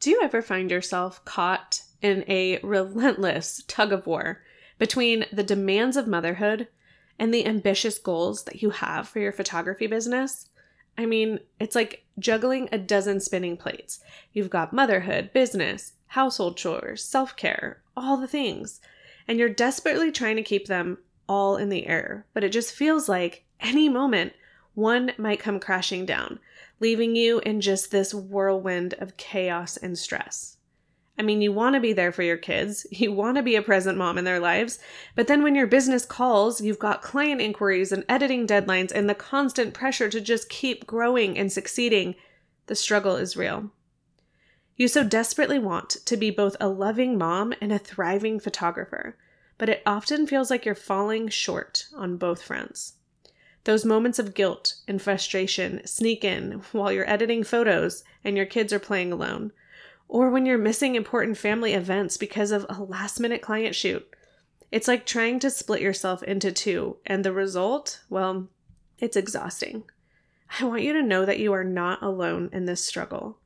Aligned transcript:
Do 0.00 0.08
you 0.08 0.20
ever 0.22 0.40
find 0.40 0.70
yourself 0.70 1.22
caught 1.26 1.82
in 2.00 2.24
a 2.26 2.58
relentless 2.62 3.62
tug 3.68 3.92
of 3.92 4.06
war 4.06 4.42
between 4.78 5.26
the 5.30 5.42
demands 5.42 5.94
of 5.94 6.08
motherhood 6.08 6.68
and 7.18 7.34
the 7.34 7.44
ambitious 7.44 7.98
goals 7.98 8.44
that 8.44 8.62
you 8.62 8.70
have 8.70 9.06
for 9.06 9.18
your 9.18 9.30
photography 9.30 9.86
business? 9.86 10.48
I 10.96 11.04
mean, 11.04 11.40
it's 11.58 11.74
like 11.74 12.06
juggling 12.18 12.70
a 12.72 12.78
dozen 12.78 13.20
spinning 13.20 13.58
plates. 13.58 14.00
You've 14.32 14.48
got 14.48 14.72
motherhood, 14.72 15.34
business, 15.34 15.92
household 16.06 16.56
chores, 16.56 17.04
self 17.04 17.36
care, 17.36 17.82
all 17.94 18.16
the 18.16 18.26
things. 18.26 18.80
And 19.28 19.38
you're 19.38 19.50
desperately 19.50 20.10
trying 20.10 20.36
to 20.36 20.42
keep 20.42 20.66
them 20.66 20.96
all 21.28 21.58
in 21.58 21.68
the 21.68 21.86
air. 21.86 22.24
But 22.32 22.42
it 22.42 22.52
just 22.52 22.72
feels 22.72 23.06
like 23.06 23.44
any 23.60 23.90
moment 23.90 24.32
one 24.80 25.12
might 25.18 25.40
come 25.40 25.60
crashing 25.60 26.06
down, 26.06 26.40
leaving 26.80 27.14
you 27.14 27.40
in 27.40 27.60
just 27.60 27.90
this 27.90 28.14
whirlwind 28.14 28.94
of 28.94 29.16
chaos 29.16 29.76
and 29.76 29.98
stress. 29.98 30.56
I 31.18 31.22
mean, 31.22 31.42
you 31.42 31.52
want 31.52 31.74
to 31.74 31.80
be 31.80 31.92
there 31.92 32.12
for 32.12 32.22
your 32.22 32.38
kids, 32.38 32.86
you 32.90 33.12
want 33.12 33.36
to 33.36 33.42
be 33.42 33.54
a 33.54 33.62
present 33.62 33.98
mom 33.98 34.16
in 34.16 34.24
their 34.24 34.40
lives, 34.40 34.78
but 35.14 35.26
then 35.26 35.42
when 35.42 35.54
your 35.54 35.66
business 35.66 36.06
calls, 36.06 36.62
you've 36.62 36.78
got 36.78 37.02
client 37.02 37.42
inquiries 37.42 37.92
and 37.92 38.06
editing 38.08 38.46
deadlines 38.46 38.90
and 38.90 39.08
the 39.08 39.14
constant 39.14 39.74
pressure 39.74 40.08
to 40.08 40.20
just 40.20 40.48
keep 40.48 40.86
growing 40.86 41.36
and 41.36 41.52
succeeding. 41.52 42.14
The 42.66 42.74
struggle 42.74 43.16
is 43.16 43.36
real. 43.36 43.70
You 44.76 44.88
so 44.88 45.04
desperately 45.04 45.58
want 45.58 45.90
to 45.90 46.16
be 46.16 46.30
both 46.30 46.56
a 46.58 46.68
loving 46.68 47.18
mom 47.18 47.52
and 47.60 47.70
a 47.70 47.78
thriving 47.78 48.40
photographer, 48.40 49.18
but 49.58 49.68
it 49.68 49.82
often 49.84 50.26
feels 50.26 50.50
like 50.50 50.64
you're 50.64 50.74
falling 50.74 51.28
short 51.28 51.84
on 51.94 52.16
both 52.16 52.42
fronts. 52.42 52.94
Those 53.64 53.84
moments 53.84 54.18
of 54.18 54.34
guilt 54.34 54.76
and 54.88 55.00
frustration 55.00 55.86
sneak 55.86 56.24
in 56.24 56.62
while 56.72 56.90
you're 56.90 57.08
editing 57.08 57.44
photos 57.44 58.04
and 58.24 58.36
your 58.36 58.46
kids 58.46 58.72
are 58.72 58.78
playing 58.78 59.12
alone, 59.12 59.52
or 60.08 60.30
when 60.30 60.46
you're 60.46 60.58
missing 60.58 60.94
important 60.94 61.36
family 61.36 61.74
events 61.74 62.16
because 62.16 62.50
of 62.50 62.66
a 62.68 62.82
last 62.82 63.20
minute 63.20 63.42
client 63.42 63.74
shoot. 63.74 64.08
It's 64.72 64.88
like 64.88 65.04
trying 65.04 65.40
to 65.40 65.50
split 65.50 65.80
yourself 65.80 66.22
into 66.22 66.52
two, 66.52 66.96
and 67.04 67.24
the 67.24 67.32
result, 67.32 68.00
well, 68.08 68.48
it's 68.98 69.16
exhausting. 69.16 69.84
I 70.58 70.64
want 70.64 70.82
you 70.82 70.92
to 70.94 71.02
know 71.02 71.24
that 71.24 71.38
you 71.38 71.52
are 71.52 71.64
not 71.64 72.02
alone 72.02 72.50
in 72.52 72.64
this 72.64 72.84
struggle. 72.84 73.38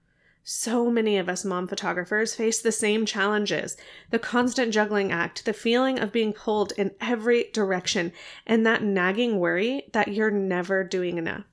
So 0.46 0.90
many 0.90 1.16
of 1.16 1.30
us 1.30 1.42
mom 1.42 1.66
photographers 1.66 2.34
face 2.34 2.60
the 2.60 2.70
same 2.70 3.06
challenges 3.06 3.78
the 4.10 4.18
constant 4.18 4.74
juggling 4.74 5.10
act, 5.10 5.46
the 5.46 5.54
feeling 5.54 5.98
of 5.98 6.12
being 6.12 6.34
pulled 6.34 6.72
in 6.72 6.90
every 7.00 7.44
direction, 7.54 8.12
and 8.46 8.66
that 8.66 8.82
nagging 8.82 9.38
worry 9.38 9.88
that 9.92 10.08
you're 10.08 10.30
never 10.30 10.84
doing 10.84 11.16
enough. 11.16 11.46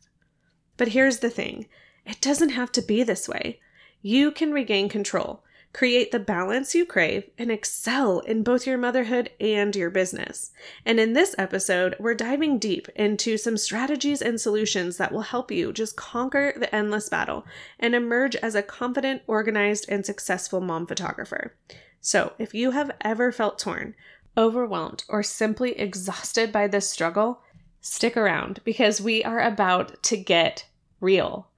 But 0.75 0.89
here's 0.89 1.20
the 1.20 1.30
thing 1.30 1.70
it 2.06 2.20
doesn't 2.20 2.50
have 2.50 2.70
to 2.73 2.81
be 2.81 3.02
this 3.02 3.30
way. 3.30 3.61
You 4.02 4.30
can 4.30 4.52
regain 4.52 4.89
control 4.89 5.42
create 5.73 6.11
the 6.11 6.19
balance 6.19 6.75
you 6.75 6.86
crave, 6.86 7.30
and 7.38 7.52
excel 7.52 8.19
in 8.19 8.44
both 8.44 8.67
your 8.67 8.77
motherhood 8.77 9.30
and 9.39 9.75
your 9.75 9.89
business. 9.89 10.52
And 10.86 11.00
in 11.00 11.14
this 11.14 11.33
episode, 11.38 11.95
we're 12.00 12.14
diving 12.14 12.59
deep 12.59 12.89
into 12.95 13.38
some 13.38 13.58
strategies 13.58 14.22
and 14.22 14.39
solutions 14.39 14.97
that 14.97 15.11
will 15.11 15.22
help 15.22 15.52
you 15.52 15.72
just 15.72 15.95
conquer 15.95 16.53
the 16.58 16.73
endless 16.73 17.08
battle 17.09 17.45
and 17.80 17.95
emerge 17.95 18.36
as 18.38 18.55
a 18.55 18.64
confident, 18.64 19.22
organized, 19.27 19.86
and 19.88 20.05
successful 20.05 20.59
mom 20.59 20.86
photographer. 20.86 21.55
So, 22.02 22.33
if 22.39 22.53
you 22.53 22.72
have 22.72 22.92
ever 23.02 23.31
felt 23.31 23.59
torn, 23.59 23.95
overwhelmed, 24.38 25.03
or 25.08 25.23
simply 25.23 25.80
exhausted 25.80 26.52
by 26.52 26.67
this 26.67 26.89
struggle, 26.89 27.42
stick 27.80 28.17
around 28.17 28.59
because 28.64 28.99
we 28.99 29.23
are 29.23 29.39
about 29.39 30.02
to 30.03 30.17
get 30.17 30.66
real. 30.99 31.51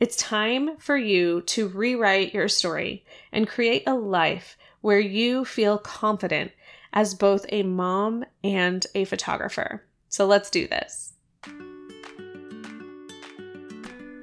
It's 0.00 0.16
time 0.16 0.76
for 0.78 0.96
you 0.96 1.42
to 1.42 1.68
rewrite 1.68 2.34
your 2.34 2.48
story 2.48 3.04
and 3.30 3.46
create 3.46 3.84
a 3.86 3.94
life 3.94 4.58
where 4.80 4.98
you 4.98 5.44
feel 5.44 5.78
confident 5.78 6.50
as 6.92 7.14
both 7.14 7.46
a 7.50 7.62
mom 7.62 8.24
and 8.42 8.84
a 8.96 9.04
photographer. 9.04 9.84
So 10.08 10.26
let's 10.26 10.50
do 10.50 10.66
this. 10.66 11.12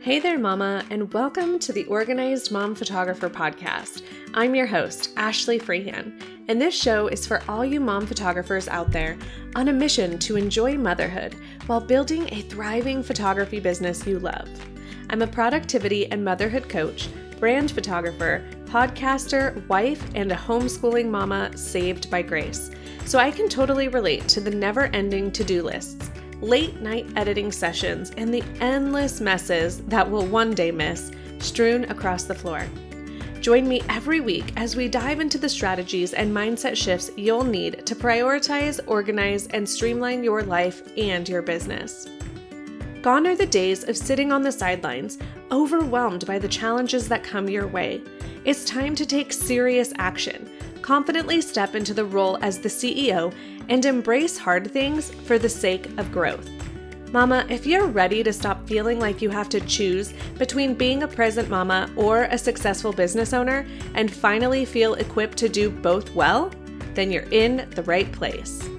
Hey 0.01 0.19
there, 0.19 0.37
Mama, 0.37 0.83
and 0.89 1.13
welcome 1.13 1.57
to 1.59 1.71
the 1.71 1.85
Organized 1.85 2.51
Mom 2.51 2.75
Photographer 2.75 3.29
Podcast. 3.29 4.03
I'm 4.33 4.53
your 4.53 4.67
host, 4.67 5.11
Ashley 5.15 5.57
Freehan, 5.57 6.21
and 6.49 6.61
this 6.61 6.75
show 6.75 7.07
is 7.07 7.25
for 7.25 7.41
all 7.47 7.63
you 7.63 7.79
mom 7.79 8.05
photographers 8.05 8.67
out 8.67 8.91
there 8.91 9.17
on 9.55 9.69
a 9.69 9.73
mission 9.73 10.19
to 10.19 10.35
enjoy 10.35 10.77
motherhood 10.77 11.33
while 11.67 11.79
building 11.79 12.27
a 12.33 12.41
thriving 12.41 13.01
photography 13.01 13.61
business 13.61 14.05
you 14.05 14.19
love. 14.19 14.49
I'm 15.11 15.21
a 15.21 15.27
productivity 15.27 16.09
and 16.09 16.23
motherhood 16.23 16.69
coach, 16.69 17.09
brand 17.37 17.69
photographer, 17.69 18.45
podcaster, 18.63 19.67
wife, 19.67 20.01
and 20.15 20.31
a 20.31 20.35
homeschooling 20.35 21.09
mama 21.09 21.51
saved 21.57 22.09
by 22.09 22.21
grace. 22.21 22.71
So 23.03 23.19
I 23.19 23.29
can 23.29 23.49
totally 23.49 23.89
relate 23.89 24.29
to 24.29 24.39
the 24.39 24.51
never 24.51 24.85
ending 24.93 25.29
to 25.33 25.43
do 25.43 25.63
lists, 25.63 26.09
late 26.39 26.79
night 26.79 27.07
editing 27.17 27.51
sessions, 27.51 28.11
and 28.15 28.33
the 28.33 28.41
endless 28.61 29.19
messes 29.19 29.81
that 29.87 30.09
we'll 30.09 30.27
one 30.27 30.53
day 30.53 30.71
miss 30.71 31.11
strewn 31.39 31.83
across 31.91 32.23
the 32.23 32.33
floor. 32.33 32.65
Join 33.41 33.67
me 33.67 33.81
every 33.89 34.21
week 34.21 34.53
as 34.55 34.77
we 34.77 34.87
dive 34.87 35.19
into 35.19 35.37
the 35.37 35.49
strategies 35.49 36.13
and 36.13 36.33
mindset 36.33 36.77
shifts 36.77 37.11
you'll 37.17 37.43
need 37.43 37.85
to 37.85 37.95
prioritize, 37.95 38.79
organize, 38.87 39.47
and 39.47 39.67
streamline 39.67 40.23
your 40.23 40.43
life 40.43 40.83
and 40.95 41.27
your 41.27 41.41
business. 41.41 42.07
Gone 43.01 43.25
are 43.25 43.35
the 43.35 43.47
days 43.47 43.83
of 43.83 43.97
sitting 43.97 44.31
on 44.31 44.43
the 44.43 44.51
sidelines, 44.51 45.17
overwhelmed 45.51 46.27
by 46.27 46.37
the 46.37 46.47
challenges 46.47 47.07
that 47.07 47.23
come 47.23 47.49
your 47.49 47.65
way. 47.65 48.03
It's 48.45 48.63
time 48.63 48.93
to 48.95 49.07
take 49.07 49.33
serious 49.33 49.91
action, 49.97 50.51
confidently 50.83 51.41
step 51.41 51.73
into 51.73 51.95
the 51.95 52.05
role 52.05 52.37
as 52.43 52.59
the 52.59 52.69
CEO, 52.69 53.33
and 53.69 53.83
embrace 53.85 54.37
hard 54.37 54.69
things 54.69 55.09
for 55.25 55.39
the 55.39 55.49
sake 55.49 55.87
of 55.97 56.11
growth. 56.11 56.47
Mama, 57.11 57.43
if 57.49 57.65
you're 57.65 57.87
ready 57.87 58.21
to 58.21 58.31
stop 58.31 58.67
feeling 58.67 58.99
like 58.99 59.19
you 59.19 59.31
have 59.31 59.49
to 59.49 59.61
choose 59.61 60.13
between 60.37 60.75
being 60.75 61.01
a 61.01 61.07
present 61.07 61.49
mama 61.49 61.89
or 61.95 62.25
a 62.25 62.37
successful 62.37 62.93
business 62.93 63.33
owner 63.33 63.65
and 63.95 64.13
finally 64.13 64.63
feel 64.63 64.93
equipped 64.93 65.39
to 65.39 65.49
do 65.49 65.71
both 65.71 66.13
well, 66.13 66.51
then 66.93 67.11
you're 67.11 67.27
in 67.31 67.67
the 67.71 67.83
right 67.83 68.11
place. 68.11 68.69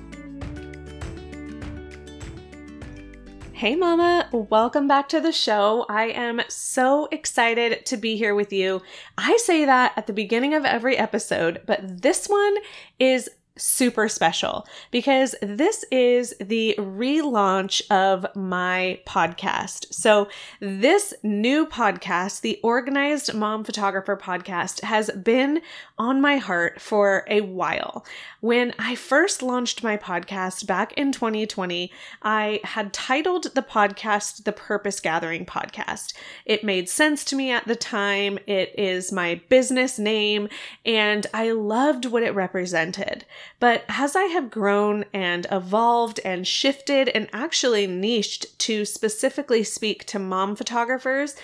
Hey, 3.62 3.76
Mama, 3.76 4.28
welcome 4.32 4.88
back 4.88 5.08
to 5.10 5.20
the 5.20 5.30
show. 5.30 5.86
I 5.88 6.06
am 6.06 6.40
so 6.48 7.06
excited 7.12 7.86
to 7.86 7.96
be 7.96 8.16
here 8.16 8.34
with 8.34 8.52
you. 8.52 8.82
I 9.16 9.36
say 9.36 9.64
that 9.64 9.92
at 9.94 10.08
the 10.08 10.12
beginning 10.12 10.52
of 10.52 10.64
every 10.64 10.96
episode, 10.98 11.62
but 11.64 12.02
this 12.02 12.26
one 12.26 12.56
is 12.98 13.30
super 13.62 14.08
special 14.08 14.66
because 14.90 15.34
this 15.40 15.84
is 15.90 16.34
the 16.40 16.74
relaunch 16.78 17.82
of 17.90 18.26
my 18.34 19.00
podcast. 19.06 19.92
So, 19.94 20.28
this 20.60 21.14
new 21.22 21.66
podcast, 21.66 22.40
the 22.40 22.58
Organized 22.62 23.34
Mom 23.34 23.64
Photographer 23.64 24.16
podcast, 24.16 24.82
has 24.82 25.10
been 25.10 25.62
on 25.96 26.20
my 26.20 26.38
heart 26.38 26.80
for 26.80 27.24
a 27.28 27.40
while. 27.42 28.04
When 28.40 28.74
I 28.78 28.96
first 28.96 29.42
launched 29.42 29.84
my 29.84 29.96
podcast 29.96 30.66
back 30.66 30.92
in 30.94 31.12
2020, 31.12 31.92
I 32.22 32.60
had 32.64 32.92
titled 32.92 33.54
the 33.54 33.62
podcast 33.62 34.42
the 34.44 34.52
Purpose 34.52 34.98
Gathering 34.98 35.46
Podcast. 35.46 36.12
It 36.44 36.64
made 36.64 36.88
sense 36.88 37.24
to 37.26 37.36
me 37.36 37.52
at 37.52 37.68
the 37.68 37.76
time, 37.76 38.38
it 38.46 38.74
is 38.76 39.12
my 39.12 39.40
business 39.48 39.98
name, 39.98 40.48
and 40.84 41.26
I 41.32 41.52
loved 41.52 42.06
what 42.06 42.24
it 42.24 42.34
represented. 42.34 43.24
But 43.60 43.84
as 43.88 44.16
I 44.16 44.24
have 44.24 44.50
grown 44.50 45.04
and 45.12 45.46
evolved 45.50 46.20
and 46.24 46.46
shifted 46.46 47.08
and 47.10 47.28
actually 47.32 47.86
niched 47.86 48.58
to 48.60 48.84
specifically 48.84 49.62
speak 49.62 50.04
to 50.06 50.18
mom 50.18 50.56
photographers, 50.56 51.36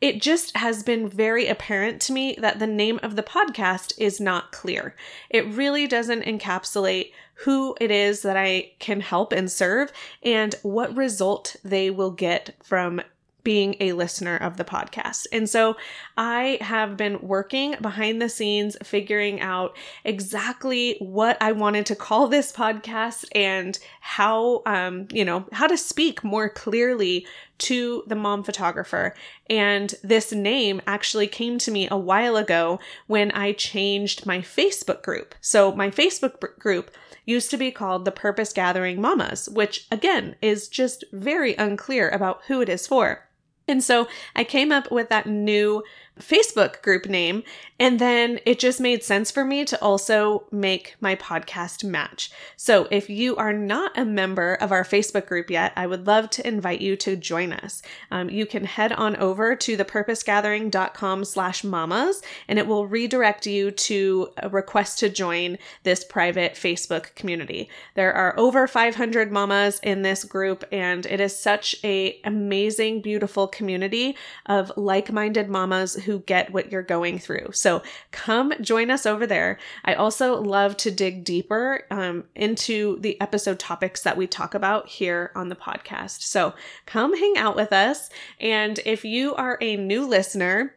it 0.00 0.20
just 0.20 0.56
has 0.56 0.82
been 0.82 1.08
very 1.08 1.48
apparent 1.48 2.00
to 2.02 2.12
me 2.12 2.36
that 2.38 2.58
the 2.58 2.66
name 2.66 3.00
of 3.02 3.16
the 3.16 3.22
podcast 3.22 3.94
is 3.98 4.20
not 4.20 4.52
clear. 4.52 4.94
It 5.30 5.46
really 5.46 5.86
doesn't 5.86 6.24
encapsulate 6.24 7.12
who 7.38 7.74
it 7.80 7.90
is 7.90 8.22
that 8.22 8.36
I 8.36 8.72
can 8.78 9.00
help 9.00 9.32
and 9.32 9.50
serve 9.50 9.92
and 10.22 10.54
what 10.62 10.96
result 10.96 11.56
they 11.64 11.90
will 11.90 12.10
get 12.10 12.54
from 12.62 13.00
being 13.44 13.76
a 13.78 13.92
listener 13.92 14.36
of 14.36 14.56
the 14.56 14.64
podcast. 14.64 15.26
And 15.30 15.48
so 15.48 15.76
I 16.16 16.58
have 16.60 16.96
been 16.96 17.20
working 17.20 17.76
behind 17.80 18.20
the 18.20 18.28
scenes, 18.28 18.76
figuring 18.82 19.40
out 19.40 19.76
exactly 20.02 20.96
what 20.98 21.36
I 21.40 21.52
wanted 21.52 21.86
to 21.86 21.96
call 21.96 22.26
this 22.26 22.50
podcast 22.50 23.26
and 23.32 23.78
how, 24.00 24.62
um, 24.66 25.06
you 25.12 25.24
know, 25.24 25.46
how 25.52 25.66
to 25.66 25.76
speak 25.76 26.24
more 26.24 26.48
clearly 26.48 27.26
to 27.58 28.02
the 28.06 28.16
mom 28.16 28.42
photographer. 28.42 29.14
And 29.48 29.94
this 30.02 30.32
name 30.32 30.80
actually 30.86 31.28
came 31.28 31.58
to 31.58 31.70
me 31.70 31.86
a 31.90 31.98
while 31.98 32.36
ago 32.36 32.80
when 33.06 33.30
I 33.30 33.52
changed 33.52 34.26
my 34.26 34.38
Facebook 34.38 35.02
group. 35.02 35.34
So 35.40 35.72
my 35.72 35.90
Facebook 35.90 36.58
group 36.58 36.90
used 37.26 37.50
to 37.50 37.56
be 37.56 37.70
called 37.70 38.04
the 38.04 38.10
Purpose 38.10 38.52
Gathering 38.52 39.00
Mamas, 39.00 39.48
which 39.48 39.86
again 39.90 40.36
is 40.42 40.68
just 40.68 41.04
very 41.12 41.54
unclear 41.54 42.08
about 42.08 42.40
who 42.48 42.60
it 42.60 42.68
is 42.68 42.86
for. 42.86 43.28
And 43.66 43.82
so 43.82 44.08
I 44.36 44.44
came 44.44 44.72
up 44.72 44.90
with 44.90 45.08
that 45.08 45.26
new 45.26 45.82
Facebook 46.20 46.80
group 46.82 47.06
name. 47.06 47.42
And 47.80 47.98
then 47.98 48.38
it 48.46 48.60
just 48.60 48.80
made 48.80 49.02
sense 49.02 49.32
for 49.32 49.44
me 49.44 49.64
to 49.64 49.82
also 49.82 50.44
make 50.52 50.94
my 51.00 51.16
podcast 51.16 51.82
match. 51.82 52.30
So 52.56 52.86
if 52.90 53.10
you 53.10 53.34
are 53.34 53.52
not 53.52 53.98
a 53.98 54.04
member 54.04 54.54
of 54.54 54.70
our 54.70 54.84
Facebook 54.84 55.26
group 55.26 55.50
yet, 55.50 55.72
I 55.74 55.88
would 55.88 56.06
love 56.06 56.30
to 56.30 56.46
invite 56.46 56.80
you 56.80 56.94
to 56.96 57.16
join 57.16 57.52
us. 57.52 57.82
Um, 58.12 58.30
you 58.30 58.46
can 58.46 58.64
head 58.64 58.92
on 58.92 59.16
over 59.16 59.56
to 59.56 59.76
thepurposegathering.com 59.76 61.24
slash 61.24 61.64
mamas 61.64 62.22
and 62.46 62.60
it 62.60 62.68
will 62.68 62.86
redirect 62.86 63.46
you 63.46 63.72
to 63.72 64.28
a 64.36 64.48
request 64.48 65.00
to 65.00 65.08
join 65.08 65.58
this 65.82 66.04
private 66.04 66.54
Facebook 66.54 67.12
community. 67.16 67.68
There 67.94 68.12
are 68.12 68.38
over 68.38 68.68
500 68.68 69.32
mamas 69.32 69.80
in 69.82 70.02
this 70.02 70.22
group 70.22 70.64
and 70.70 71.06
it 71.06 71.18
is 71.18 71.36
such 71.36 71.74
a 71.82 72.20
amazing, 72.22 73.00
beautiful 73.00 73.48
community 73.48 74.16
of 74.46 74.70
like-minded 74.76 75.48
mamas 75.48 76.03
who 76.04 76.20
get 76.20 76.52
what 76.52 76.70
you're 76.70 76.82
going 76.82 77.18
through. 77.18 77.48
So 77.52 77.82
come 78.10 78.52
join 78.60 78.90
us 78.90 79.06
over 79.06 79.26
there. 79.26 79.58
I 79.84 79.94
also 79.94 80.40
love 80.40 80.76
to 80.78 80.90
dig 80.90 81.24
deeper 81.24 81.82
um, 81.90 82.24
into 82.34 82.98
the 83.00 83.20
episode 83.20 83.58
topics 83.58 84.02
that 84.02 84.16
we 84.16 84.26
talk 84.26 84.54
about 84.54 84.88
here 84.88 85.32
on 85.34 85.48
the 85.48 85.56
podcast. 85.56 86.22
So 86.22 86.54
come 86.86 87.16
hang 87.16 87.36
out 87.36 87.56
with 87.56 87.72
us. 87.72 88.10
And 88.40 88.78
if 88.84 89.04
you 89.04 89.34
are 89.34 89.58
a 89.60 89.76
new 89.76 90.06
listener, 90.06 90.74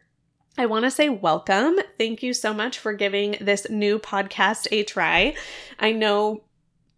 I 0.57 0.65
want 0.65 0.85
to 0.85 0.91
say 0.91 1.09
welcome. 1.09 1.75
Thank 1.99 2.23
you 2.23 2.33
so 2.33 2.53
much 2.53 2.79
for 2.79 2.93
giving 2.93 3.37
this 3.39 3.69
new 3.69 3.99
podcast 3.99 4.67
a 4.71 4.83
try. 4.83 5.35
I 5.79 5.91
know 5.91 6.43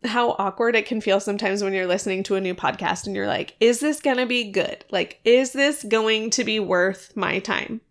how 0.05 0.31
awkward 0.39 0.75
it 0.75 0.85
can 0.85 1.01
feel 1.01 1.19
sometimes 1.19 1.61
when 1.61 1.73
you're 1.73 1.87
listening 1.87 2.23
to 2.23 2.35
a 2.35 2.41
new 2.41 2.55
podcast 2.55 3.05
and 3.05 3.15
you're 3.15 3.27
like, 3.27 3.55
is 3.59 3.81
this 3.81 3.99
going 3.99 4.17
to 4.17 4.25
be 4.25 4.49
good? 4.51 4.85
Like, 4.91 5.19
is 5.25 5.51
this 5.51 5.83
going 5.83 6.29
to 6.31 6.43
be 6.43 6.59
worth 6.59 7.11
my 7.15 7.39
time? 7.39 7.81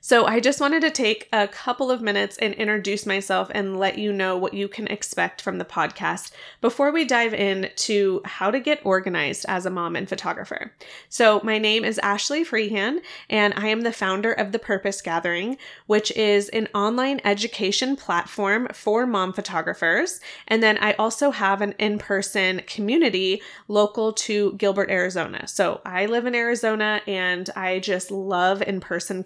So, 0.00 0.24
I 0.24 0.38
just 0.40 0.60
wanted 0.60 0.82
to 0.82 0.90
take 0.90 1.28
a 1.32 1.48
couple 1.48 1.90
of 1.90 2.00
minutes 2.00 2.38
and 2.38 2.54
introduce 2.54 3.06
myself 3.06 3.50
and 3.52 3.78
let 3.78 3.98
you 3.98 4.12
know 4.12 4.36
what 4.36 4.54
you 4.54 4.68
can 4.68 4.86
expect 4.86 5.42
from 5.42 5.58
the 5.58 5.64
podcast 5.64 6.30
before 6.60 6.92
we 6.92 7.04
dive 7.04 7.34
into 7.34 8.20
how 8.24 8.50
to 8.50 8.60
get 8.60 8.84
organized 8.84 9.44
as 9.48 9.66
a 9.66 9.70
mom 9.70 9.96
and 9.96 10.08
photographer. 10.08 10.72
So, 11.08 11.40
my 11.42 11.58
name 11.58 11.84
is 11.84 11.98
Ashley 11.98 12.44
Freehan, 12.44 13.00
and 13.28 13.52
I 13.56 13.68
am 13.68 13.80
the 13.80 13.92
founder 13.92 14.32
of 14.32 14.52
The 14.52 14.58
Purpose 14.58 15.02
Gathering, 15.02 15.58
which 15.86 16.10
is 16.12 16.48
an 16.50 16.68
online 16.74 17.20
education 17.24 17.96
platform 17.96 18.68
for 18.72 19.06
mom 19.06 19.32
photographers. 19.32 20.20
And 20.46 20.62
then 20.62 20.78
I 20.78 20.92
also 20.92 21.32
have 21.32 21.62
an 21.62 21.74
in 21.78 21.98
person 21.98 22.62
community 22.66 23.42
local 23.66 24.12
to 24.12 24.52
Gilbert, 24.52 24.90
Arizona. 24.90 25.48
So, 25.48 25.80
I 25.84 26.06
live 26.06 26.26
in 26.26 26.34
Arizona 26.34 27.00
and 27.06 27.50
I 27.56 27.80
just 27.80 28.10
love 28.10 28.62
in 28.62 28.80
person 28.80 29.22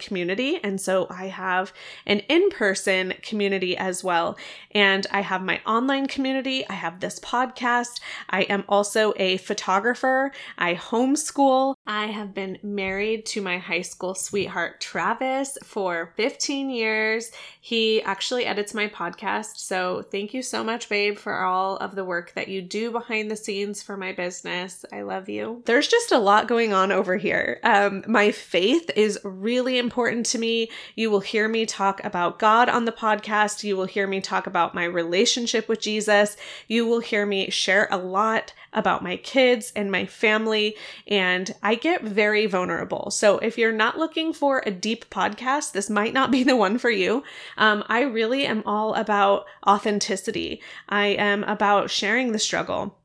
and 0.63 0.79
so 0.79 1.07
I 1.09 1.27
have 1.27 1.73
an 2.05 2.19
in 2.29 2.49
person 2.49 3.13
community 3.21 3.77
as 3.77 4.03
well. 4.03 4.37
And 4.71 5.05
I 5.11 5.21
have 5.21 5.41
my 5.41 5.61
online 5.65 6.07
community. 6.07 6.67
I 6.67 6.73
have 6.73 6.99
this 6.99 7.19
podcast. 7.19 7.99
I 8.29 8.43
am 8.43 8.63
also 8.69 9.13
a 9.17 9.37
photographer. 9.37 10.31
I 10.57 10.75
homeschool. 10.75 11.75
I 11.85 12.07
have 12.07 12.33
been 12.33 12.57
married 12.63 13.25
to 13.27 13.41
my 13.41 13.57
high 13.57 13.81
school 13.81 14.15
sweetheart, 14.15 14.81
Travis, 14.81 15.57
for 15.63 16.13
15 16.17 16.69
years. 16.69 17.31
He 17.59 18.01
actually 18.03 18.45
edits 18.45 18.73
my 18.73 18.87
podcast. 18.87 19.57
So 19.57 20.01
thank 20.01 20.33
you 20.33 20.41
so 20.41 20.63
much, 20.63 20.89
babe, 20.89 21.17
for 21.17 21.41
all 21.41 21.77
of 21.77 21.95
the 21.95 22.05
work 22.05 22.33
that 22.35 22.47
you 22.47 22.61
do 22.61 22.91
behind 22.91 23.29
the 23.29 23.35
scenes 23.35 23.83
for 23.83 23.97
my 23.97 24.11
business. 24.11 24.85
I 24.91 25.01
love 25.01 25.29
you. 25.29 25.61
There's 25.65 25.87
just 25.87 26.11
a 26.11 26.17
lot 26.17 26.47
going 26.47 26.73
on 26.73 26.91
over 26.91 27.17
here. 27.17 27.59
Um, 27.63 28.03
my 28.07 28.31
faith 28.31 28.89
is 28.95 29.19
really 29.23 29.77
important 29.77 30.25
to 30.27 30.37
me. 30.41 30.69
You 30.95 31.09
will 31.09 31.21
hear 31.21 31.47
me 31.47 31.65
talk 31.65 32.03
about 32.03 32.37
God 32.37 32.67
on 32.67 32.83
the 32.83 32.91
podcast. 32.91 33.63
You 33.63 33.77
will 33.77 33.85
hear 33.85 34.07
me 34.07 34.19
talk 34.19 34.45
about 34.45 34.75
my 34.75 34.83
relationship 34.83 35.69
with 35.69 35.79
Jesus. 35.79 36.35
You 36.67 36.85
will 36.85 36.99
hear 36.99 37.25
me 37.25 37.49
share 37.49 37.87
a 37.89 37.97
lot 37.97 38.51
about 38.73 39.03
my 39.03 39.17
kids 39.17 39.71
and 39.75 39.91
my 39.91 40.05
family, 40.05 40.75
and 41.07 41.53
I 41.61 41.75
get 41.75 42.03
very 42.03 42.45
vulnerable. 42.45 43.11
So 43.11 43.37
if 43.39 43.57
you're 43.57 43.71
not 43.71 43.97
looking 43.97 44.33
for 44.33 44.63
a 44.65 44.71
deep 44.71 45.09
podcast, 45.09 45.71
this 45.71 45.89
might 45.89 46.13
not 46.13 46.31
be 46.31 46.43
the 46.43 46.55
one 46.55 46.77
for 46.77 46.89
you. 46.89 47.23
Um, 47.57 47.83
I 47.87 48.01
really 48.01 48.45
am 48.45 48.63
all 48.65 48.93
about 48.95 49.45
authenticity, 49.65 50.61
I 50.89 51.07
am 51.07 51.43
about 51.45 51.89
sharing 51.89 52.31
the 52.31 52.39
struggle. 52.39 52.97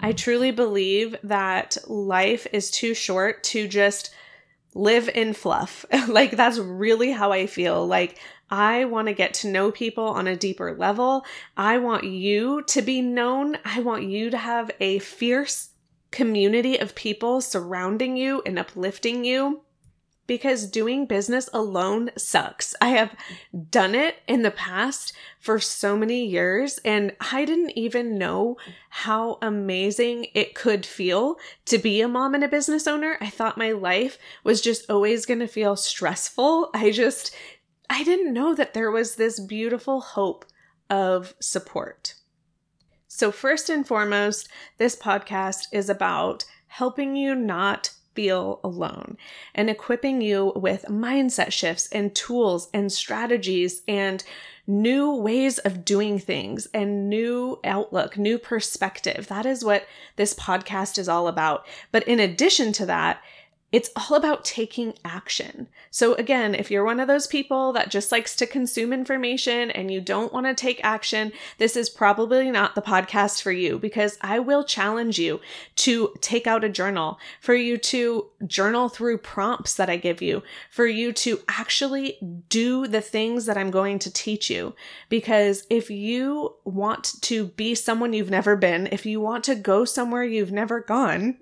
I 0.00 0.12
truly 0.12 0.50
believe 0.50 1.16
that 1.22 1.76
life 1.86 2.46
is 2.52 2.70
too 2.70 2.94
short 2.94 3.42
to 3.44 3.68
just 3.68 4.12
live 4.74 5.08
in 5.08 5.32
fluff. 5.32 5.86
like 6.08 6.32
that's 6.32 6.58
really 6.58 7.12
how 7.12 7.32
I 7.32 7.46
feel. 7.46 7.86
Like 7.86 8.18
I 8.50 8.84
want 8.84 9.08
to 9.08 9.14
get 9.14 9.34
to 9.34 9.48
know 9.48 9.70
people 9.70 10.04
on 10.04 10.26
a 10.26 10.36
deeper 10.36 10.74
level. 10.74 11.24
I 11.56 11.78
want 11.78 12.04
you 12.04 12.62
to 12.62 12.82
be 12.82 13.00
known. 13.00 13.58
I 13.64 13.80
want 13.80 14.04
you 14.04 14.30
to 14.30 14.38
have 14.38 14.70
a 14.80 14.98
fierce 14.98 15.70
community 16.10 16.78
of 16.78 16.94
people 16.94 17.40
surrounding 17.40 18.16
you 18.16 18.42
and 18.46 18.58
uplifting 18.58 19.24
you 19.24 19.62
because 20.26 20.66
doing 20.66 21.06
business 21.06 21.48
alone 21.52 22.10
sucks. 22.16 22.74
I 22.80 22.88
have 22.88 23.14
done 23.70 23.94
it 23.94 24.16
in 24.26 24.42
the 24.42 24.50
past 24.50 25.12
for 25.38 25.58
so 25.58 25.96
many 25.96 26.24
years, 26.24 26.78
and 26.84 27.14
I 27.20 27.44
didn't 27.44 27.76
even 27.76 28.18
know 28.18 28.56
how 28.88 29.38
amazing 29.42 30.26
it 30.34 30.54
could 30.54 30.86
feel 30.86 31.36
to 31.66 31.78
be 31.78 32.00
a 32.00 32.08
mom 32.08 32.34
and 32.34 32.44
a 32.44 32.48
business 32.48 32.86
owner. 32.86 33.18
I 33.20 33.28
thought 33.30 33.58
my 33.58 33.72
life 33.72 34.18
was 34.42 34.60
just 34.60 34.90
always 34.90 35.26
going 35.26 35.40
to 35.40 35.46
feel 35.46 35.76
stressful. 35.76 36.70
I 36.74 36.90
just, 36.90 37.34
I 37.90 38.04
didn't 38.04 38.32
know 38.32 38.54
that 38.54 38.74
there 38.74 38.90
was 38.90 39.16
this 39.16 39.38
beautiful 39.40 40.00
hope 40.00 40.44
of 40.88 41.34
support. 41.40 42.14
So, 43.06 43.30
first 43.30 43.68
and 43.68 43.86
foremost, 43.86 44.48
this 44.78 44.96
podcast 44.96 45.66
is 45.70 45.88
about 45.88 46.44
helping 46.66 47.14
you 47.14 47.34
not 47.36 47.92
feel 48.14 48.60
alone 48.64 49.16
and 49.54 49.68
equipping 49.68 50.20
you 50.20 50.52
with 50.56 50.84
mindset 50.88 51.52
shifts 51.52 51.88
and 51.92 52.14
tools 52.14 52.68
and 52.72 52.92
strategies 52.92 53.82
and 53.86 54.24
new 54.66 55.14
ways 55.14 55.58
of 55.58 55.84
doing 55.84 56.18
things 56.18 56.66
and 56.72 57.08
new 57.10 57.58
outlook, 57.64 58.16
new 58.16 58.38
perspective. 58.38 59.26
That 59.28 59.46
is 59.46 59.64
what 59.64 59.86
this 60.16 60.34
podcast 60.34 60.98
is 60.98 61.08
all 61.08 61.28
about. 61.28 61.66
But 61.92 62.06
in 62.08 62.18
addition 62.20 62.72
to 62.74 62.86
that, 62.86 63.22
it's 63.74 63.90
all 63.96 64.16
about 64.16 64.44
taking 64.44 64.94
action. 65.04 65.66
So, 65.90 66.14
again, 66.14 66.54
if 66.54 66.70
you're 66.70 66.84
one 66.84 67.00
of 67.00 67.08
those 67.08 67.26
people 67.26 67.72
that 67.72 67.90
just 67.90 68.12
likes 68.12 68.36
to 68.36 68.46
consume 68.46 68.92
information 68.92 69.72
and 69.72 69.90
you 69.90 70.00
don't 70.00 70.32
want 70.32 70.46
to 70.46 70.54
take 70.54 70.80
action, 70.84 71.32
this 71.58 71.74
is 71.74 71.90
probably 71.90 72.52
not 72.52 72.76
the 72.76 72.82
podcast 72.82 73.42
for 73.42 73.50
you 73.50 73.80
because 73.80 74.16
I 74.20 74.38
will 74.38 74.62
challenge 74.62 75.18
you 75.18 75.40
to 75.74 76.14
take 76.20 76.46
out 76.46 76.62
a 76.62 76.68
journal, 76.68 77.18
for 77.40 77.56
you 77.56 77.76
to 77.78 78.30
journal 78.46 78.88
through 78.88 79.18
prompts 79.18 79.74
that 79.74 79.90
I 79.90 79.96
give 79.96 80.22
you, 80.22 80.44
for 80.70 80.86
you 80.86 81.12
to 81.12 81.40
actually 81.48 82.16
do 82.48 82.86
the 82.86 83.00
things 83.00 83.46
that 83.46 83.58
I'm 83.58 83.72
going 83.72 83.98
to 83.98 84.12
teach 84.12 84.50
you. 84.50 84.76
Because 85.08 85.66
if 85.68 85.90
you 85.90 86.54
want 86.62 87.20
to 87.22 87.46
be 87.46 87.74
someone 87.74 88.12
you've 88.12 88.30
never 88.30 88.54
been, 88.54 88.88
if 88.92 89.04
you 89.04 89.20
want 89.20 89.42
to 89.44 89.56
go 89.56 89.84
somewhere 89.84 90.22
you've 90.22 90.52
never 90.52 90.78
gone, 90.78 91.38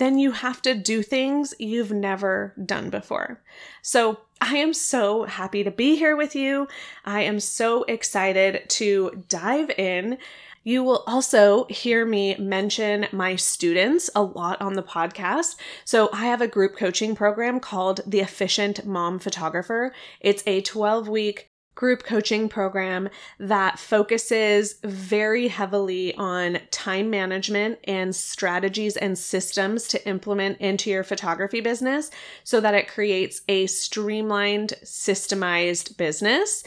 then 0.00 0.18
you 0.18 0.32
have 0.32 0.62
to 0.62 0.74
do 0.74 1.02
things 1.02 1.54
you've 1.58 1.92
never 1.92 2.54
done 2.64 2.88
before. 2.88 3.40
So, 3.82 4.20
I 4.40 4.56
am 4.56 4.72
so 4.72 5.24
happy 5.24 5.62
to 5.62 5.70
be 5.70 5.96
here 5.96 6.16
with 6.16 6.34
you. 6.34 6.66
I 7.04 7.20
am 7.20 7.38
so 7.40 7.82
excited 7.82 8.62
to 8.70 9.22
dive 9.28 9.68
in. 9.76 10.16
You 10.64 10.82
will 10.82 11.04
also 11.06 11.66
hear 11.66 12.06
me 12.06 12.36
mention 12.38 13.06
my 13.12 13.36
students 13.36 14.08
a 14.14 14.22
lot 14.22 14.58
on 14.62 14.72
the 14.72 14.82
podcast. 14.82 15.56
So, 15.84 16.08
I 16.14 16.24
have 16.24 16.40
a 16.40 16.48
group 16.48 16.76
coaching 16.76 17.14
program 17.14 17.60
called 17.60 18.00
The 18.06 18.20
Efficient 18.20 18.86
Mom 18.86 19.18
Photographer. 19.18 19.92
It's 20.20 20.42
a 20.46 20.62
12 20.62 21.08
week 21.08 21.49
group 21.74 22.02
coaching 22.02 22.48
program 22.48 23.08
that 23.38 23.78
focuses 23.78 24.76
very 24.84 25.48
heavily 25.48 26.14
on 26.16 26.58
time 26.70 27.10
management 27.10 27.78
and 27.84 28.14
strategies 28.14 28.96
and 28.96 29.18
systems 29.18 29.88
to 29.88 30.08
implement 30.08 30.58
into 30.58 30.90
your 30.90 31.04
photography 31.04 31.60
business 31.60 32.10
so 32.44 32.60
that 32.60 32.74
it 32.74 32.88
creates 32.88 33.42
a 33.48 33.66
streamlined, 33.66 34.74
systemized 34.84 35.96
business. 35.96 36.64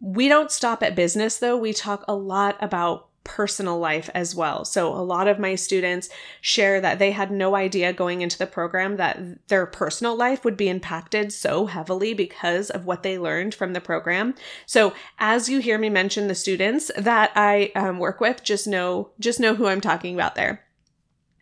We 0.00 0.28
don't 0.28 0.50
stop 0.50 0.82
at 0.82 0.96
business 0.96 1.38
though. 1.38 1.56
We 1.56 1.72
talk 1.72 2.04
a 2.08 2.14
lot 2.14 2.56
about 2.60 3.09
personal 3.24 3.78
life 3.78 4.08
as 4.14 4.34
well. 4.34 4.64
So 4.64 4.92
a 4.92 5.02
lot 5.04 5.28
of 5.28 5.38
my 5.38 5.54
students 5.54 6.08
share 6.40 6.80
that 6.80 6.98
they 6.98 7.12
had 7.12 7.30
no 7.30 7.54
idea 7.54 7.92
going 7.92 8.22
into 8.22 8.38
the 8.38 8.46
program 8.46 8.96
that 8.96 9.46
their 9.48 9.66
personal 9.66 10.16
life 10.16 10.44
would 10.44 10.56
be 10.56 10.68
impacted 10.68 11.32
so 11.32 11.66
heavily 11.66 12.14
because 12.14 12.70
of 12.70 12.86
what 12.86 13.02
they 13.02 13.18
learned 13.18 13.54
from 13.54 13.72
the 13.72 13.80
program. 13.80 14.34
So 14.66 14.94
as 15.18 15.48
you 15.48 15.60
hear 15.60 15.78
me 15.78 15.90
mention 15.90 16.28
the 16.28 16.34
students 16.34 16.90
that 16.96 17.32
I 17.36 17.72
um, 17.74 17.98
work 17.98 18.20
with, 18.20 18.42
just 18.42 18.66
know 18.66 19.10
just 19.18 19.40
know 19.40 19.54
who 19.54 19.66
I'm 19.66 19.80
talking 19.80 20.14
about 20.14 20.34
there. 20.34 20.64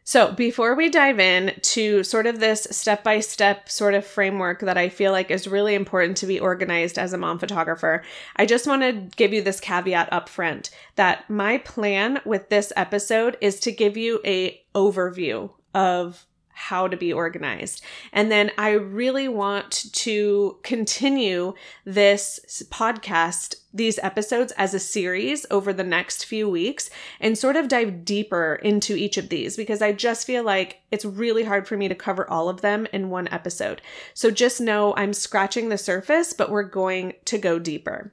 So, 0.09 0.33
before 0.33 0.75
we 0.75 0.89
dive 0.89 1.21
in 1.21 1.53
to 1.61 2.03
sort 2.03 2.27
of 2.27 2.41
this 2.41 2.67
step 2.71 3.05
by 3.05 3.21
step 3.21 3.69
sort 3.69 3.93
of 3.93 4.07
framework 4.07 4.61
that 4.61 4.79
I 4.79 4.89
feel 4.89 5.13
like 5.13 5.31
is 5.31 5.47
really 5.47 5.75
important 5.75 6.17
to 6.17 6.27
be 6.27 6.41
organized 6.41 6.99
as 6.99 7.13
a 7.13 7.19
mom 7.19 7.39
photographer, 7.39 8.03
I 8.35 8.47
just 8.47 8.67
want 8.67 8.81
to 8.81 9.15
give 9.17 9.35
you 9.35 9.43
this 9.43 9.61
caveat 9.61 10.11
up 10.11 10.31
front 10.31 10.71
that 10.97 11.29
my 11.29 11.59
plan 11.59 12.23
with 12.25 12.49
this 12.49 12.73
episode 12.75 13.37
is 13.43 13.61
to 13.61 13.71
give 13.71 13.99
you 13.99 14.23
a 14.25 14.59
overview 14.75 15.51
of 15.75 16.25
how 16.59 16.89
to 16.89 16.97
be 16.97 17.13
organized. 17.13 17.85
And 18.13 18.33
then 18.33 18.51
I 18.59 18.73
really 18.73 19.29
want 19.29 19.87
to 19.93 20.59
continue 20.65 21.55
this 21.85 22.67
podcast, 22.69 23.55
these 23.73 24.01
episodes 24.01 24.53
as 24.57 24.75
a 24.75 24.81
series 24.81 25.47
over 25.53 25.73
the 25.73 25.85
next 25.85 26.25
few 26.25 26.49
weeks 26.49 26.91
and 27.21 27.39
sort 27.39 27.55
of 27.55 27.69
dive 27.69 28.05
deeper 28.05 28.57
into 28.57 28.97
each 28.97 29.17
of 29.17 29.29
these 29.29 29.57
because 29.57 29.81
I 29.81 29.93
just 29.93 30.27
feel 30.27 30.43
like 30.43 30.81
it's 30.91 31.05
really 31.05 31.45
hard 31.45 31.69
for 31.69 31.77
me 31.77 31.87
to 31.87 31.95
cover 31.95 32.29
all 32.29 32.49
of 32.49 32.61
them 32.61 32.89
in 32.93 33.09
one 33.09 33.29
episode. 33.29 33.81
So 34.13 34.33
just 34.33 34.61
know 34.61 34.95
I'm 34.97 35.13
scratching 35.13 35.69
the 35.69 35.79
surface, 35.79 36.33
but 36.33 36.51
we're 36.51 36.65
going 36.65 37.15
to 37.27 37.39
go 37.39 37.61
deeper. 37.61 38.13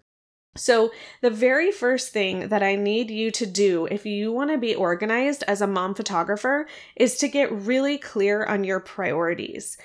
So, 0.57 0.91
the 1.19 1.29
very 1.29 1.69
first 1.69 2.13
thing 2.13 2.47
that 2.47 2.63
I 2.63 2.75
need 2.75 3.12
you 3.12 3.29
to 3.31 3.45
do 3.45 3.88
if 3.88 4.05
you 4.05 4.31
want 4.31 4.51
to 4.51 4.57
be 4.57 4.74
organized 4.74 5.43
as 5.50 5.59
a 5.59 5.67
mom 5.67 5.93
photographer 5.95 6.65
is 6.95 7.17
to 7.17 7.27
get 7.27 7.51
really 7.51 7.97
clear 7.97 8.45
on 8.45 8.63
your 8.63 8.79
priorities. 8.79 9.77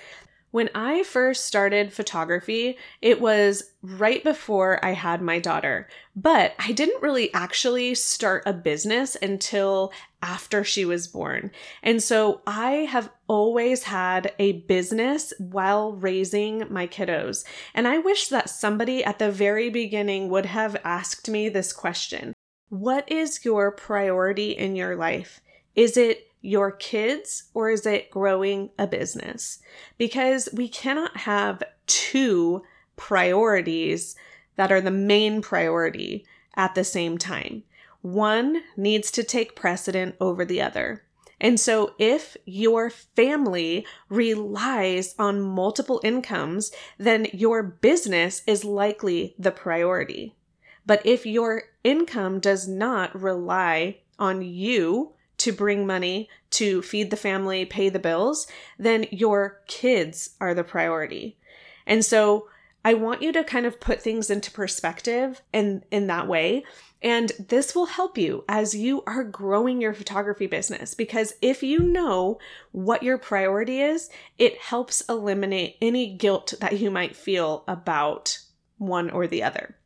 When 0.50 0.68
I 0.74 1.04
first 1.04 1.44
started 1.44 1.92
photography, 1.92 2.76
it 3.00 3.20
was 3.20 3.72
right 3.82 4.22
before 4.24 4.84
I 4.84 4.92
had 4.92 5.22
my 5.22 5.38
daughter, 5.38 5.88
but 6.16 6.54
I 6.58 6.72
didn't 6.72 7.02
really 7.02 7.32
actually 7.32 7.94
start 7.94 8.42
a 8.46 8.52
business 8.52 9.16
until 9.22 9.92
after 10.22 10.64
she 10.64 10.84
was 10.84 11.06
born. 11.06 11.52
And 11.84 12.02
so 12.02 12.42
I 12.48 12.88
have 12.90 13.10
always 13.28 13.84
had 13.84 14.32
a 14.40 14.52
business 14.62 15.32
while 15.38 15.92
raising 15.92 16.64
my 16.68 16.88
kiddos. 16.88 17.44
And 17.72 17.86
I 17.86 17.98
wish 17.98 18.26
that 18.28 18.50
somebody 18.50 19.04
at 19.04 19.20
the 19.20 19.30
very 19.30 19.70
beginning 19.70 20.30
would 20.30 20.46
have 20.46 20.76
asked 20.82 21.28
me 21.28 21.48
this 21.48 21.72
question 21.72 22.34
What 22.70 23.10
is 23.10 23.44
your 23.44 23.70
priority 23.70 24.50
in 24.50 24.74
your 24.74 24.96
life? 24.96 25.40
Is 25.76 25.96
it 25.96 26.29
your 26.40 26.70
kids 26.70 27.44
or 27.54 27.70
is 27.70 27.86
it 27.86 28.10
growing 28.10 28.70
a 28.78 28.86
business? 28.86 29.58
Because 29.98 30.48
we 30.52 30.68
cannot 30.68 31.16
have 31.18 31.62
two 31.86 32.62
priorities 32.96 34.16
that 34.56 34.72
are 34.72 34.80
the 34.80 34.90
main 34.90 35.42
priority 35.42 36.26
at 36.56 36.74
the 36.74 36.84
same 36.84 37.18
time. 37.18 37.62
One 38.02 38.62
needs 38.76 39.10
to 39.12 39.22
take 39.22 39.56
precedent 39.56 40.16
over 40.20 40.44
the 40.44 40.62
other. 40.62 41.04
And 41.40 41.58
so, 41.58 41.94
if 41.98 42.36
your 42.44 42.90
family 42.90 43.86
relies 44.10 45.14
on 45.18 45.40
multiple 45.40 46.00
incomes, 46.04 46.70
then 46.98 47.26
your 47.32 47.62
business 47.62 48.42
is 48.46 48.62
likely 48.64 49.34
the 49.38 49.50
priority. 49.50 50.36
But 50.84 51.04
if 51.06 51.24
your 51.24 51.64
income 51.82 52.40
does 52.40 52.68
not 52.68 53.18
rely 53.18 54.00
on 54.18 54.42
you 54.42 55.14
to 55.40 55.52
bring 55.52 55.86
money 55.86 56.28
to 56.50 56.82
feed 56.82 57.10
the 57.10 57.16
family, 57.16 57.64
pay 57.64 57.88
the 57.88 57.98
bills, 57.98 58.46
then 58.78 59.06
your 59.10 59.60
kids 59.66 60.30
are 60.40 60.52
the 60.54 60.64
priority. 60.64 61.38
And 61.86 62.04
so 62.04 62.48
I 62.84 62.94
want 62.94 63.22
you 63.22 63.32
to 63.32 63.44
kind 63.44 63.66
of 63.66 63.80
put 63.80 64.02
things 64.02 64.30
into 64.30 64.50
perspective 64.50 65.40
in, 65.52 65.82
in 65.90 66.06
that 66.08 66.28
way. 66.28 66.64
And 67.02 67.32
this 67.48 67.74
will 67.74 67.86
help 67.86 68.18
you 68.18 68.44
as 68.48 68.74
you 68.74 69.02
are 69.06 69.24
growing 69.24 69.80
your 69.80 69.94
photography 69.94 70.46
business 70.46 70.94
because 70.94 71.32
if 71.40 71.62
you 71.62 71.78
know 71.78 72.38
what 72.72 73.02
your 73.02 73.16
priority 73.16 73.80
is, 73.80 74.10
it 74.36 74.58
helps 74.58 75.00
eliminate 75.08 75.76
any 75.80 76.14
guilt 76.14 76.52
that 76.60 76.78
you 76.78 76.90
might 76.90 77.16
feel 77.16 77.64
about 77.66 78.38
one 78.76 79.08
or 79.08 79.26
the 79.26 79.42
other. 79.42 79.76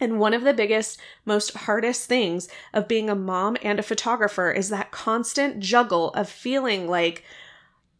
And 0.00 0.18
one 0.18 0.34
of 0.34 0.42
the 0.42 0.54
biggest, 0.54 1.00
most 1.24 1.54
hardest 1.54 2.08
things 2.08 2.48
of 2.72 2.88
being 2.88 3.08
a 3.08 3.14
mom 3.14 3.56
and 3.62 3.78
a 3.78 3.82
photographer 3.82 4.50
is 4.50 4.68
that 4.70 4.90
constant 4.90 5.60
juggle 5.60 6.10
of 6.10 6.28
feeling 6.28 6.88
like 6.88 7.24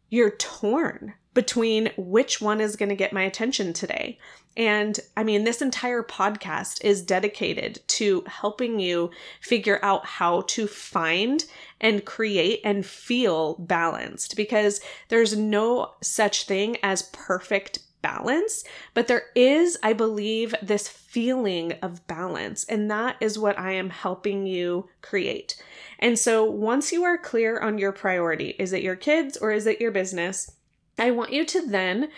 you're 0.09 0.31
torn 0.31 1.13
between 1.35 1.91
which 1.97 2.41
one 2.41 2.59
is 2.59 2.75
going 2.75 2.89
to 2.89 2.95
get 2.95 3.13
my 3.13 3.21
attention 3.21 3.73
today. 3.73 4.17
And 4.57 4.97
I 5.17 5.23
mean, 5.23 5.43
this 5.43 5.61
entire 5.61 6.01
podcast 6.01 6.83
is 6.83 7.03
dedicated 7.03 7.81
to 7.87 8.23
helping 8.25 8.79
you 8.79 9.11
figure 9.41 9.79
out 9.83 10.05
how 10.05 10.41
to 10.47 10.65
find 10.65 11.45
and 11.79 12.05
create 12.05 12.61
and 12.63 12.85
feel 12.85 13.55
balanced 13.55 14.35
because 14.35 14.79
there's 15.09 15.37
no 15.37 15.93
such 16.01 16.45
thing 16.45 16.77
as 16.81 17.03
perfect 17.11 17.79
balance, 18.01 18.63
but 18.93 19.07
there 19.07 19.23
is, 19.35 19.77
I 19.83 19.93
believe, 19.93 20.53
this 20.61 20.87
feeling 20.87 21.73
of 21.81 22.05
balance. 22.07 22.63
And 22.65 22.89
that 22.91 23.17
is 23.19 23.39
what 23.39 23.59
I 23.59 23.71
am 23.71 23.89
helping 23.89 24.45
you 24.45 24.87
create. 25.01 25.61
And 25.99 26.17
so 26.17 26.45
once 26.45 26.91
you 26.91 27.03
are 27.03 27.17
clear 27.17 27.59
on 27.59 27.77
your 27.77 27.91
priority, 27.91 28.55
is 28.59 28.73
it 28.73 28.83
your 28.83 28.95
kids 28.95 29.37
or 29.37 29.51
is 29.51 29.65
it 29.65 29.81
your 29.81 29.91
business? 29.91 30.51
I 30.97 31.11
want 31.11 31.33
you 31.33 31.45
to 31.45 31.67
then 31.67 32.09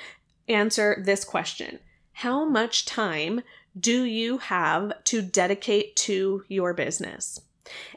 answer 0.48 1.02
this 1.04 1.24
question 1.24 1.80
How 2.14 2.46
much 2.46 2.86
time 2.86 3.42
do 3.80 4.04
you 4.04 4.40
have 4.40 5.04
to 5.06 5.22
dedicate 5.22 5.96
to 5.98 6.44
your 6.48 6.74
business? 6.74 7.42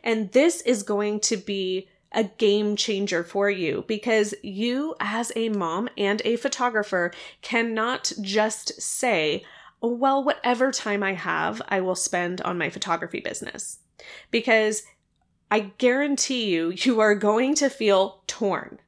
And 0.02 0.32
this 0.32 0.60
is 0.62 0.82
going 0.82 1.20
to 1.20 1.36
be 1.36 1.88
a 2.12 2.24
game 2.24 2.74
changer 2.76 3.22
for 3.22 3.48
you 3.48 3.84
because 3.86 4.34
you, 4.42 4.96
as 4.98 5.30
a 5.36 5.48
mom 5.48 5.88
and 5.96 6.20
a 6.24 6.36
photographer, 6.36 7.12
cannot 7.40 8.12
just 8.20 8.80
say, 8.80 9.44
oh, 9.80 9.94
well, 9.94 10.22
whatever 10.22 10.72
time 10.72 11.02
I 11.02 11.14
have, 11.14 11.62
I 11.68 11.80
will 11.80 11.94
spend 11.94 12.40
on 12.40 12.58
my 12.58 12.68
photography 12.68 13.20
business. 13.20 13.78
Because 14.30 14.82
I 15.50 15.60
guarantee 15.78 16.46
you, 16.46 16.70
you 16.70 17.00
are 17.00 17.14
going 17.14 17.54
to 17.56 17.70
feel 17.70 18.22
torn. 18.26 18.80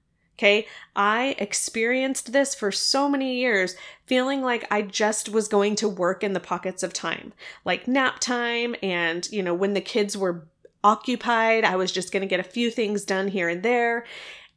Okay. 0.43 0.67
I 0.97 1.37
experienced 1.39 2.33
this 2.33 2.53
for 2.53 2.73
so 2.73 3.09
many 3.09 3.37
years, 3.37 3.77
feeling 4.07 4.43
like 4.43 4.67
I 4.73 4.83
just 4.83 5.29
was 5.29 5.47
going 5.47 5.77
to 5.77 5.89
work 5.89 6.25
in 6.25 6.33
the 6.33 6.41
pockets 6.41 6.83
of 6.83 6.93
time, 6.93 7.33
like 7.65 7.87
nap 7.87 8.19
time 8.19 8.75
and, 8.83 9.31
you 9.31 9.41
know, 9.41 9.55
when 9.55 9.75
the 9.75 9.81
kids 9.81 10.17
were 10.17 10.49
occupied. 10.83 11.65
I 11.65 11.77
was 11.77 11.93
just 11.93 12.11
going 12.11 12.23
to 12.23 12.27
get 12.27 12.41
a 12.41 12.43
few 12.43 12.73
things 12.73 13.05
done 13.05 13.29
here 13.29 13.49
and 13.49 13.63
there. 13.63 14.05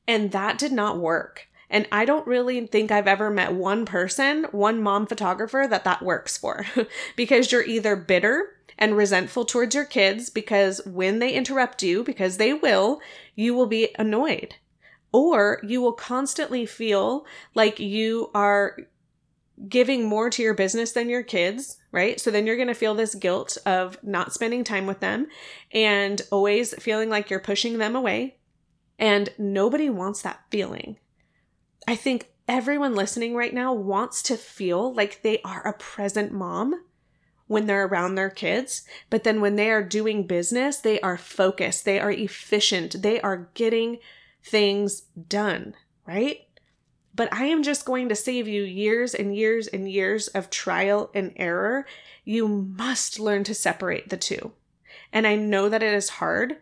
And 0.08 0.32
that 0.32 0.58
did 0.58 0.72
not 0.72 0.98
work. 0.98 1.48
And 1.70 1.88
I 1.92 2.04
don't 2.04 2.25
really 2.25 2.65
think 2.65 2.89
I've 2.89 3.08
ever 3.08 3.30
met 3.30 3.54
one 3.54 3.86
person, 3.86 4.48
one 4.51 4.82
mom 4.82 5.06
photographer 5.06 5.68
that 5.70 5.84
that 5.84 6.01
works 6.01 6.36
for 6.36 6.65
because 7.15 7.51
you're 7.51 7.63
either 7.63 7.96
bitter 7.96 8.58
and 8.80 8.98
resentful 8.98 9.46
towards 9.46 9.75
your 9.75 9.86
kids 9.86 10.32
because 10.32 10.82
when 10.84 11.20
they 11.20 11.32
interrupt 11.32 11.84
you, 11.84 12.04
because 12.04 12.38
they 12.38 12.56
will, 12.56 13.01
you 13.36 13.54
will 13.54 13.68
be 13.68 13.94
annoyed. 14.00 14.56
Or 15.15 15.62
you 15.63 15.79
will 15.79 15.93
constantly 15.93 16.65
feel 16.65 17.25
like 17.53 17.79
you 17.79 18.31
are 18.36 18.75
giving 19.69 20.10
more 20.10 20.29
to 20.29 20.43
your 20.43 20.53
business 20.53 20.91
than 20.91 21.07
your 21.07 21.24
kids, 21.24 21.77
right? 21.93 22.19
So 22.19 22.31
then 22.31 22.45
you're 22.45 22.57
going 22.57 22.67
to 22.67 22.74
feel 22.74 22.95
this 22.95 23.15
guilt 23.15 23.57
of 23.65 23.98
not 24.03 24.34
spending 24.34 24.65
time 24.65 24.86
with 24.86 25.00
them 25.00 25.27
and 25.72 26.22
always 26.34 26.74
feeling 26.84 27.10
like 27.10 27.29
you're 27.29 27.39
pushing 27.39 27.77
them 27.77 27.95
away. 27.95 28.36
And 29.00 29.29
nobody 29.38 29.89
wants 29.89 30.22
that 30.24 30.41
feeling. 30.51 30.98
I 31.88 31.95
think 31.95 32.27
everyone 32.50 32.93
listening 32.93 33.34
right 33.34 33.53
now 33.53 33.72
wants 33.72 34.22
to 34.24 34.36
feel 34.36 34.93
like 34.93 35.22
they 35.22 35.39
are 35.45 35.65
a 35.65 35.77
present 35.77 36.34
mom 36.34 36.84
when 37.48 37.67
they're 37.67 37.86
around 37.86 38.15
their 38.15 38.29
kids, 38.29 38.81
but 39.10 39.24
then 39.24 39.39
when 39.39 39.55
they 39.55 39.69
are 39.69 39.84
doing 39.84 40.27
business, 40.27 40.79
they 40.79 41.00
are 41.00 41.17
focused, 41.17 41.86
they 41.86 42.01
are 42.01 42.12
efficient, 42.12 43.01
they 43.01 43.22
are 43.22 43.50
getting 43.53 44.00
things 44.46 45.02
done, 45.28 45.74
right? 46.08 46.46
but 47.16 47.32
I 47.34 47.46
am 47.46 47.64
just 47.64 47.86
going 47.86 48.10
to 48.10 48.16
save 48.16 48.48
you 48.48 48.64
years 48.64 49.16
and 49.16 49.36
years 49.36 49.68
and 49.68 49.90
years 49.90 50.28
of 50.30 50.50
trial 50.50 51.10
and 51.14 51.32
error. 51.38 51.86
You 52.25 52.48
must 52.48 53.20
learn 53.20 53.44
to 53.46 53.54
separate 53.54 54.10
the 54.10 54.18
two. 54.18 54.52
And 55.14 55.25
I 55.25 55.36
know 55.36 55.70
that 55.70 55.84
it 55.84 55.94
is 55.94 56.10
hard, 56.10 56.58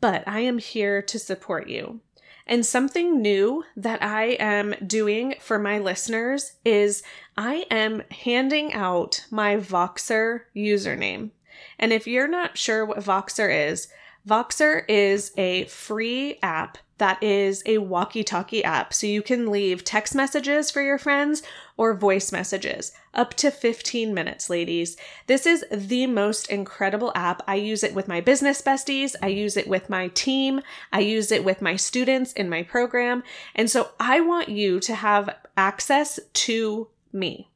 but 0.00 0.24
I 0.26 0.40
am 0.40 0.58
here 0.58 1.00
to 1.02 1.18
support 1.18 1.68
you. 1.68 2.00
And 2.46 2.66
something 2.66 3.22
new 3.22 3.64
that 3.76 4.02
I 4.02 4.36
am 4.40 4.74
doing 4.86 5.36
for 5.40 5.58
my 5.58 5.78
listeners 5.78 6.54
is 6.64 7.02
I 7.38 7.66
am 7.70 8.02
handing 8.10 8.74
out 8.74 9.24
my 9.30 9.56
Voxer 9.56 10.40
username. 10.54 11.30
And 11.78 11.92
if 11.92 12.06
you're 12.06 12.28
not 12.28 12.58
sure 12.58 12.84
what 12.84 12.98
Voxer 12.98 13.70
is, 13.70 13.88
Voxer 14.28 14.82
is 14.88 15.32
a 15.38 15.64
free 15.66 16.38
app 16.42 16.78
that 16.98 17.22
is 17.22 17.62
a 17.66 17.78
walkie 17.78 18.22
talkie 18.22 18.62
app. 18.62 18.94
So 18.94 19.06
you 19.06 19.22
can 19.22 19.50
leave 19.50 19.84
text 19.84 20.14
messages 20.14 20.70
for 20.70 20.80
your 20.80 20.98
friends 20.98 21.42
or 21.76 21.94
voice 21.94 22.30
messages 22.30 22.92
up 23.12 23.34
to 23.34 23.50
15 23.50 24.14
minutes, 24.14 24.48
ladies. 24.48 24.96
This 25.26 25.44
is 25.46 25.64
the 25.70 26.06
most 26.06 26.48
incredible 26.50 27.12
app. 27.14 27.42
I 27.48 27.56
use 27.56 27.82
it 27.82 27.94
with 27.94 28.06
my 28.06 28.20
business 28.20 28.62
besties, 28.62 29.14
I 29.22 29.28
use 29.28 29.56
it 29.56 29.66
with 29.66 29.90
my 29.90 30.08
team, 30.08 30.60
I 30.92 31.00
use 31.00 31.32
it 31.32 31.44
with 31.44 31.60
my 31.60 31.76
students 31.76 32.32
in 32.32 32.48
my 32.48 32.62
program. 32.62 33.24
And 33.54 33.68
so 33.68 33.90
I 33.98 34.20
want 34.20 34.48
you 34.48 34.78
to 34.80 34.94
have 34.94 35.36
access 35.56 36.20
to 36.32 36.88
me. 37.12 37.48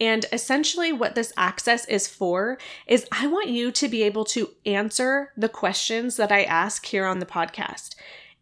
And 0.00 0.26
essentially, 0.32 0.92
what 0.92 1.14
this 1.14 1.32
access 1.36 1.84
is 1.84 2.08
for 2.08 2.58
is 2.88 3.06
I 3.12 3.28
want 3.28 3.50
you 3.50 3.70
to 3.70 3.88
be 3.88 4.02
able 4.02 4.24
to 4.26 4.50
answer 4.66 5.30
the 5.36 5.48
questions 5.48 6.16
that 6.16 6.32
I 6.32 6.42
ask 6.42 6.86
here 6.86 7.06
on 7.06 7.20
the 7.20 7.26
podcast 7.26 7.94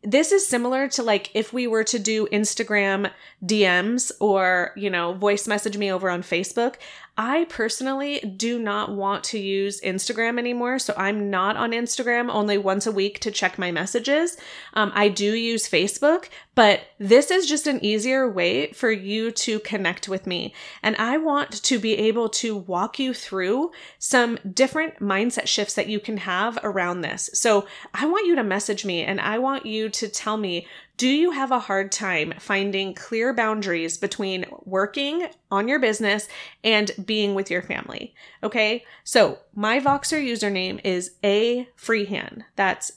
this 0.03 0.33
is 0.33 0.47
similar 0.47 0.89
to 0.89 1.03
like 1.03 1.31
if 1.35 1.53
we 1.53 1.67
were 1.67 1.85
to 1.85 1.99
do 1.99 2.27
Instagram 2.29 3.11
DMs 3.45 4.11
or, 4.19 4.73
you 4.77 4.89
know, 4.89 5.13
voice 5.13 5.47
message 5.47 5.77
me 5.77 5.93
over 5.93 6.09
on 6.09 6.23
Facebook. 6.23 6.77
I 7.17 7.45
personally 7.49 8.21
do 8.21 8.59
not 8.59 8.95
want 8.95 9.25
to 9.25 9.39
use 9.39 9.81
Instagram 9.81 10.39
anymore. 10.39 10.79
So 10.79 10.95
I'm 10.97 11.31
not 11.31 11.57
on 11.57 11.73
Instagram 11.73 12.31
only 12.31 12.57
once 12.57 12.87
a 12.87 12.93
week 12.93 13.19
to 13.21 13.31
check 13.31 13.59
my 13.59 13.71
messages. 13.71 14.37
Um, 14.75 14.93
I 14.95 15.09
do 15.09 15.35
use 15.35 15.69
Facebook, 15.69 16.29
but 16.55 16.81
this 16.99 17.31
is 17.31 17.47
just 17.47 17.67
an 17.67 17.85
easier 17.85 18.31
way 18.31 18.73
for 18.73 18.91
you 18.91 19.31
to 19.33 19.61
connect 19.61 20.09
with 20.09 20.27
me. 20.27 20.55
And 20.83 20.97
I 20.97 21.19
want 21.19 21.63
to 21.63 21.79
be 21.79 21.95
able 21.99 22.29
to 22.31 22.57
walk 22.57 22.99
you 22.99 23.13
through 23.13 23.73
some 23.99 24.39
different 24.53 25.01
mindset 25.01 25.47
shifts 25.47 25.75
that 25.75 25.89
you 25.89 26.01
can 26.01 26.19
have 26.19 26.59
around 26.63 27.01
this. 27.01 27.31
So 27.35 27.67
I 27.93 28.07
want 28.07 28.27
you 28.27 28.35
to 28.37 28.45
message 28.45 28.85
me 28.85 29.03
and 29.03 29.21
I 29.21 29.39
want 29.39 29.67
you 29.67 29.89
to 29.89 30.09
tell 30.09 30.37
me 30.37 30.67
do 31.01 31.09
you 31.09 31.31
have 31.31 31.51
a 31.51 31.61
hard 31.61 31.91
time 31.91 32.35
finding 32.39 32.93
clear 32.93 33.33
boundaries 33.33 33.97
between 33.97 34.45
working 34.67 35.27
on 35.51 35.67
your 35.67 35.79
business 35.79 36.29
and 36.63 36.91
being 37.03 37.35
with 37.35 37.51
your 37.51 37.63
family? 37.63 38.15
Okay, 38.43 38.85
so 39.03 39.39
my 39.55 39.81
Voxer 39.81 40.23
username 40.23 40.79
is 40.85 41.13
A 41.25 41.67
Freehan. 41.75 42.45
That's 42.55 42.93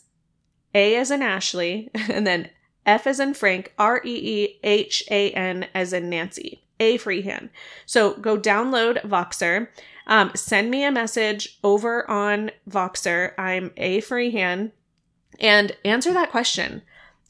A 0.76 0.98
as 0.98 1.12
in 1.12 1.22
Ashley, 1.22 1.92
and 1.96 2.28
then 2.28 2.50
F 2.86 3.08
as 3.08 3.22
in 3.22 3.34
Frank, 3.34 3.74
R 3.80 4.02
E 4.04 4.44
E 4.44 4.60
H 4.66 5.06
A 5.10 5.32
N 5.32 5.68
as 5.74 5.94
in 5.94 6.10
Nancy. 6.10 6.62
A 6.82 6.98
Freehan. 6.98 7.52
So 7.86 8.16
go 8.16 8.38
download 8.38 9.02
Voxer. 9.04 9.70
Um, 10.08 10.32
send 10.36 10.70
me 10.70 10.84
a 10.84 10.92
message 10.92 11.58
over 11.64 12.12
on 12.12 12.52
Voxer. 12.70 13.32
I'm 13.38 13.72
A 13.78 14.02
Freehan 14.02 14.74
and 15.40 15.72
answer 15.86 16.12
that 16.12 16.32
question. 16.32 16.82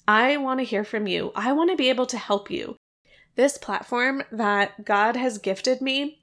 I 0.07 0.37
want 0.37 0.59
to 0.59 0.65
hear 0.65 0.83
from 0.83 1.07
you. 1.07 1.31
I 1.35 1.53
want 1.53 1.69
to 1.69 1.77
be 1.77 1.89
able 1.89 2.05
to 2.07 2.17
help 2.17 2.51
you. 2.51 2.75
This 3.35 3.57
platform 3.57 4.23
that 4.31 4.85
God 4.85 5.15
has 5.15 5.37
gifted 5.37 5.81
me, 5.81 6.19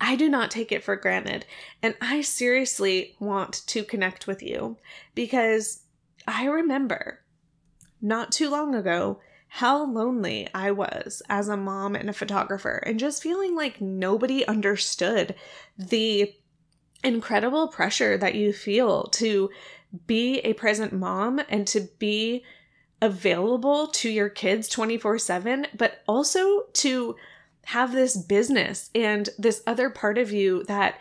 I 0.00 0.16
do 0.16 0.28
not 0.28 0.50
take 0.50 0.72
it 0.72 0.84
for 0.84 0.96
granted. 0.96 1.46
And 1.82 1.94
I 2.00 2.20
seriously 2.20 3.16
want 3.18 3.66
to 3.66 3.84
connect 3.84 4.26
with 4.26 4.42
you 4.42 4.78
because 5.14 5.82
I 6.26 6.46
remember 6.46 7.20
not 8.00 8.32
too 8.32 8.50
long 8.50 8.74
ago 8.74 9.20
how 9.48 9.84
lonely 9.84 10.48
I 10.52 10.72
was 10.72 11.22
as 11.28 11.48
a 11.48 11.56
mom 11.56 11.94
and 11.94 12.10
a 12.10 12.12
photographer, 12.12 12.82
and 12.84 12.98
just 12.98 13.22
feeling 13.22 13.54
like 13.54 13.80
nobody 13.80 14.44
understood 14.46 15.36
the 15.78 16.34
incredible 17.04 17.68
pressure 17.68 18.18
that 18.18 18.34
you 18.34 18.52
feel 18.52 19.04
to 19.04 19.50
be 20.08 20.38
a 20.40 20.54
present 20.54 20.92
mom 20.92 21.40
and 21.48 21.68
to 21.68 21.88
be 21.98 22.42
available 23.04 23.88
to 23.88 24.08
your 24.08 24.30
kids 24.30 24.68
24 24.68 25.18
7, 25.18 25.66
but 25.76 26.02
also 26.08 26.62
to 26.72 27.16
have 27.66 27.92
this 27.92 28.16
business 28.16 28.90
and 28.94 29.28
this 29.38 29.62
other 29.66 29.90
part 29.90 30.18
of 30.18 30.32
you 30.32 30.64
that 30.64 30.98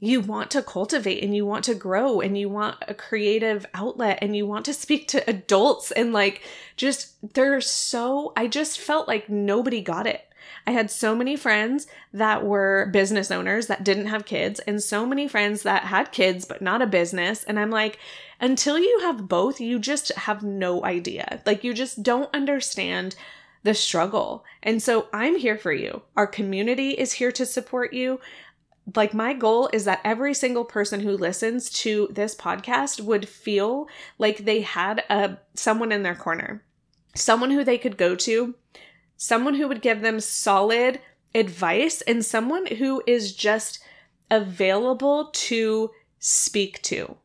you 0.00 0.20
want 0.20 0.50
to 0.50 0.62
cultivate 0.62 1.22
and 1.22 1.34
you 1.36 1.46
want 1.46 1.64
to 1.64 1.74
grow 1.74 2.20
and 2.20 2.36
you 2.36 2.48
want 2.48 2.76
a 2.88 2.94
creative 2.94 3.64
outlet 3.74 4.18
and 4.20 4.36
you 4.36 4.46
want 4.46 4.64
to 4.64 4.74
speak 4.74 5.06
to 5.08 5.28
adults 5.30 5.90
and 5.92 6.12
like 6.12 6.42
just 6.76 7.14
there's 7.34 7.70
so 7.70 8.32
I 8.36 8.46
just 8.46 8.78
felt 8.78 9.06
like 9.06 9.28
nobody 9.28 9.80
got 9.80 10.06
it. 10.06 10.26
I 10.66 10.70
had 10.72 10.90
so 10.90 11.14
many 11.14 11.36
friends 11.36 11.86
that 12.12 12.44
were 12.44 12.88
business 12.92 13.30
owners 13.30 13.66
that 13.66 13.84
didn't 13.84 14.06
have 14.06 14.24
kids, 14.24 14.60
and 14.60 14.82
so 14.82 15.06
many 15.06 15.28
friends 15.28 15.62
that 15.62 15.84
had 15.84 16.12
kids 16.12 16.44
but 16.44 16.62
not 16.62 16.82
a 16.82 16.86
business. 16.86 17.44
And 17.44 17.58
I'm 17.58 17.70
like, 17.70 17.98
until 18.40 18.78
you 18.78 19.00
have 19.02 19.28
both, 19.28 19.60
you 19.60 19.78
just 19.78 20.12
have 20.12 20.42
no 20.42 20.84
idea. 20.84 21.42
Like, 21.46 21.64
you 21.64 21.74
just 21.74 22.02
don't 22.02 22.34
understand 22.34 23.16
the 23.62 23.74
struggle. 23.74 24.44
And 24.62 24.82
so 24.82 25.08
I'm 25.12 25.36
here 25.36 25.56
for 25.56 25.72
you. 25.72 26.02
Our 26.16 26.26
community 26.26 26.90
is 26.90 27.12
here 27.12 27.32
to 27.32 27.46
support 27.46 27.92
you. 27.92 28.20
Like, 28.94 29.14
my 29.14 29.32
goal 29.32 29.70
is 29.72 29.86
that 29.86 30.02
every 30.04 30.34
single 30.34 30.64
person 30.64 31.00
who 31.00 31.16
listens 31.16 31.70
to 31.70 32.06
this 32.10 32.34
podcast 32.34 33.00
would 33.00 33.26
feel 33.26 33.88
like 34.18 34.38
they 34.38 34.60
had 34.60 35.02
a 35.08 35.38
someone 35.54 35.90
in 35.90 36.02
their 36.02 36.14
corner, 36.14 36.62
someone 37.14 37.50
who 37.50 37.64
they 37.64 37.78
could 37.78 37.96
go 37.96 38.14
to, 38.16 38.54
someone 39.16 39.54
who 39.54 39.68
would 39.68 39.82
give 39.82 40.00
them 40.00 40.20
solid 40.20 41.00
advice, 41.34 42.00
and 42.02 42.24
someone 42.24 42.66
who 42.66 43.02
is 43.06 43.34
just 43.34 43.80
available 44.30 45.30
to 45.32 45.90
speak 46.18 46.80
to. 46.82 47.16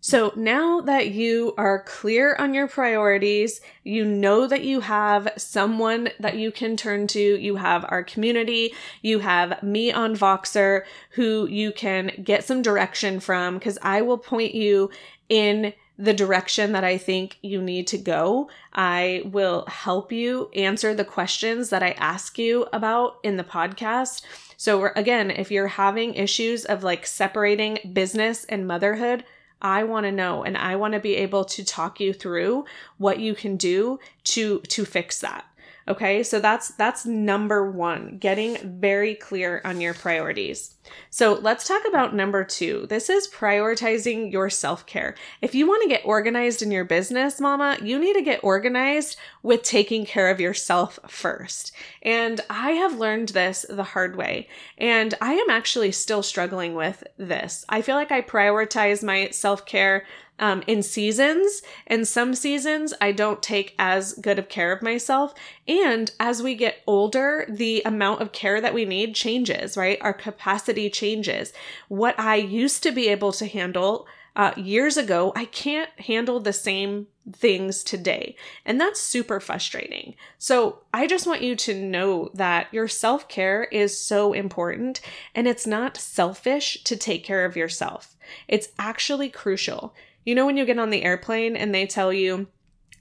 So 0.00 0.34
now 0.36 0.82
that 0.82 1.12
you 1.12 1.54
are 1.56 1.82
clear 1.82 2.36
on 2.38 2.52
your 2.52 2.68
priorities, 2.68 3.62
you 3.84 4.04
know 4.04 4.46
that 4.46 4.62
you 4.62 4.80
have 4.80 5.30
someone 5.38 6.10
that 6.20 6.36
you 6.36 6.52
can 6.52 6.76
turn 6.76 7.06
to, 7.06 7.18
you 7.18 7.56
have 7.56 7.86
our 7.88 8.04
community, 8.04 8.74
you 9.00 9.20
have 9.20 9.62
me 9.62 9.90
on 9.90 10.14
Voxer 10.14 10.82
who 11.12 11.48
you 11.48 11.72
can 11.72 12.12
get 12.22 12.44
some 12.44 12.60
direction 12.60 13.18
from 13.18 13.54
because 13.54 13.78
I 13.80 14.02
will 14.02 14.18
point 14.18 14.54
you 14.54 14.90
in 15.30 15.72
the 15.98 16.12
direction 16.12 16.72
that 16.72 16.84
I 16.84 16.98
think 16.98 17.38
you 17.40 17.62
need 17.62 17.86
to 17.88 17.98
go. 17.98 18.48
I 18.72 19.22
will 19.24 19.64
help 19.66 20.10
you 20.10 20.50
answer 20.54 20.94
the 20.94 21.04
questions 21.04 21.70
that 21.70 21.82
I 21.82 21.92
ask 21.92 22.38
you 22.38 22.66
about 22.72 23.18
in 23.22 23.36
the 23.36 23.44
podcast. 23.44 24.22
So, 24.56 24.86
again, 24.96 25.30
if 25.30 25.50
you're 25.50 25.68
having 25.68 26.14
issues 26.14 26.64
of 26.64 26.82
like 26.82 27.06
separating 27.06 27.78
business 27.92 28.44
and 28.44 28.66
motherhood, 28.66 29.24
I 29.62 29.84
want 29.84 30.04
to 30.04 30.12
know 30.12 30.42
and 30.42 30.58
I 30.58 30.76
want 30.76 30.94
to 30.94 31.00
be 31.00 31.16
able 31.16 31.44
to 31.46 31.64
talk 31.64 32.00
you 32.00 32.12
through 32.12 32.66
what 32.98 33.18
you 33.20 33.34
can 33.34 33.56
do 33.56 33.98
to 34.24 34.60
to 34.60 34.84
fix 34.84 35.20
that. 35.20 35.44
Okay? 35.88 36.22
So 36.22 36.40
that's 36.40 36.68
that's 36.68 37.06
number 37.06 37.70
1, 37.70 38.18
getting 38.18 38.78
very 38.80 39.14
clear 39.14 39.60
on 39.64 39.80
your 39.80 39.94
priorities. 39.94 40.74
So 41.10 41.34
let's 41.34 41.66
talk 41.66 41.82
about 41.86 42.14
number 42.14 42.44
two. 42.44 42.86
This 42.88 43.08
is 43.08 43.28
prioritizing 43.28 44.30
your 44.32 44.50
self 44.50 44.86
care. 44.86 45.14
If 45.40 45.54
you 45.54 45.66
want 45.66 45.82
to 45.82 45.88
get 45.88 46.04
organized 46.04 46.62
in 46.62 46.70
your 46.70 46.84
business, 46.84 47.40
mama, 47.40 47.78
you 47.82 47.98
need 47.98 48.14
to 48.14 48.22
get 48.22 48.44
organized 48.44 49.16
with 49.42 49.62
taking 49.62 50.04
care 50.04 50.30
of 50.30 50.40
yourself 50.40 50.98
first. 51.08 51.72
And 52.02 52.40
I 52.50 52.72
have 52.72 52.98
learned 52.98 53.30
this 53.30 53.64
the 53.68 53.84
hard 53.84 54.16
way. 54.16 54.48
And 54.78 55.14
I 55.20 55.34
am 55.34 55.50
actually 55.50 55.92
still 55.92 56.22
struggling 56.22 56.74
with 56.74 57.04
this. 57.16 57.64
I 57.68 57.82
feel 57.82 57.96
like 57.96 58.12
I 58.12 58.22
prioritize 58.22 59.02
my 59.02 59.30
self 59.30 59.64
care 59.64 60.04
um, 60.38 60.62
in 60.66 60.82
seasons. 60.82 61.62
In 61.86 62.04
some 62.04 62.34
seasons, 62.34 62.92
I 63.00 63.12
don't 63.12 63.42
take 63.42 63.74
as 63.78 64.14
good 64.14 64.38
of 64.38 64.48
care 64.48 64.72
of 64.72 64.82
myself. 64.82 65.34
And 65.68 66.10
as 66.18 66.42
we 66.42 66.54
get 66.54 66.82
older, 66.86 67.46
the 67.48 67.82
amount 67.84 68.20
of 68.20 68.32
care 68.32 68.60
that 68.60 68.74
we 68.74 68.84
need 68.84 69.14
changes, 69.14 69.76
right? 69.76 69.98
Our 70.00 70.12
capacity 70.12 70.90
changes. 70.90 71.52
What 71.88 72.18
I 72.18 72.36
used 72.36 72.82
to 72.82 72.92
be 72.92 73.08
able 73.08 73.32
to 73.32 73.46
handle 73.46 74.06
uh, 74.36 74.52
years 74.56 74.96
ago, 74.96 75.32
I 75.36 75.44
can't 75.44 75.90
handle 76.00 76.40
the 76.40 76.52
same 76.52 77.06
things 77.32 77.84
today. 77.84 78.34
And 78.64 78.80
that's 78.80 79.00
super 79.00 79.38
frustrating. 79.38 80.16
So 80.38 80.80
I 80.92 81.06
just 81.06 81.26
want 81.26 81.42
you 81.42 81.54
to 81.56 81.74
know 81.74 82.30
that 82.34 82.66
your 82.72 82.88
self 82.88 83.28
care 83.28 83.64
is 83.64 83.98
so 83.98 84.32
important 84.32 85.00
and 85.34 85.46
it's 85.46 85.66
not 85.66 85.96
selfish 85.96 86.82
to 86.84 86.96
take 86.96 87.24
care 87.24 87.44
of 87.44 87.56
yourself. 87.56 88.16
It's 88.48 88.70
actually 88.78 89.28
crucial. 89.30 89.94
You 90.24 90.34
know 90.34 90.46
when 90.46 90.56
you 90.56 90.64
get 90.64 90.78
on 90.78 90.90
the 90.90 91.04
airplane 91.04 91.56
and 91.56 91.74
they 91.74 91.86
tell 91.86 92.12
you 92.12 92.48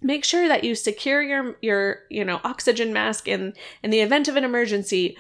make 0.02 0.26
sure 0.26 0.48
that 0.50 0.64
you 0.64 0.76
secure 0.76 1.22
your 1.22 1.58
your 1.62 2.00
you 2.10 2.26
know 2.26 2.42
oxygen 2.44 2.92
mask 2.92 3.28
in 3.28 3.54
in 3.82 3.90
the 3.90 4.02
event 4.02 4.28
of 4.28 4.36
an 4.36 4.44
emergency 4.44 5.18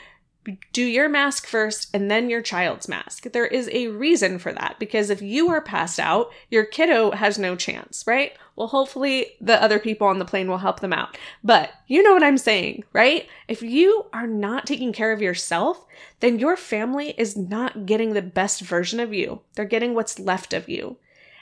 do 0.73 0.83
your 0.83 1.07
mask 1.07 1.47
first 1.47 1.89
and 1.93 2.11
then 2.11 2.29
your 2.29 2.41
child's 2.41 2.87
mask. 2.87 3.31
There 3.31 3.45
is 3.45 3.69
a 3.71 3.87
reason 3.87 4.39
for 4.39 4.51
that 4.51 4.77
because 4.79 5.09
if 5.09 5.21
you 5.21 5.49
are 5.49 5.61
passed 5.61 5.99
out, 5.99 6.31
your 6.49 6.65
kiddo 6.65 7.11
has 7.11 7.39
no 7.39 7.55
chance, 7.55 8.03
right? 8.05 8.33
Well, 8.55 8.67
hopefully 8.67 9.37
the 9.39 9.61
other 9.61 9.79
people 9.79 10.07
on 10.07 10.19
the 10.19 10.25
plane 10.25 10.49
will 10.49 10.57
help 10.57 10.79
them 10.79 10.93
out. 10.93 11.17
But 11.43 11.71
you 11.87 12.03
know 12.03 12.13
what 12.13 12.23
I'm 12.23 12.37
saying, 12.37 12.83
right? 12.91 13.27
If 13.47 13.61
you 13.61 14.05
are 14.13 14.27
not 14.27 14.65
taking 14.65 14.93
care 14.93 15.11
of 15.11 15.21
yourself, 15.21 15.85
then 16.19 16.39
your 16.39 16.57
family 16.57 17.15
is 17.17 17.37
not 17.37 17.85
getting 17.85 18.13
the 18.13 18.21
best 18.21 18.61
version 18.61 18.99
of 18.99 19.13
you. 19.13 19.41
They're 19.55 19.65
getting 19.65 19.93
what's 19.93 20.19
left 20.19 20.53
of 20.53 20.67
you. 20.67 20.97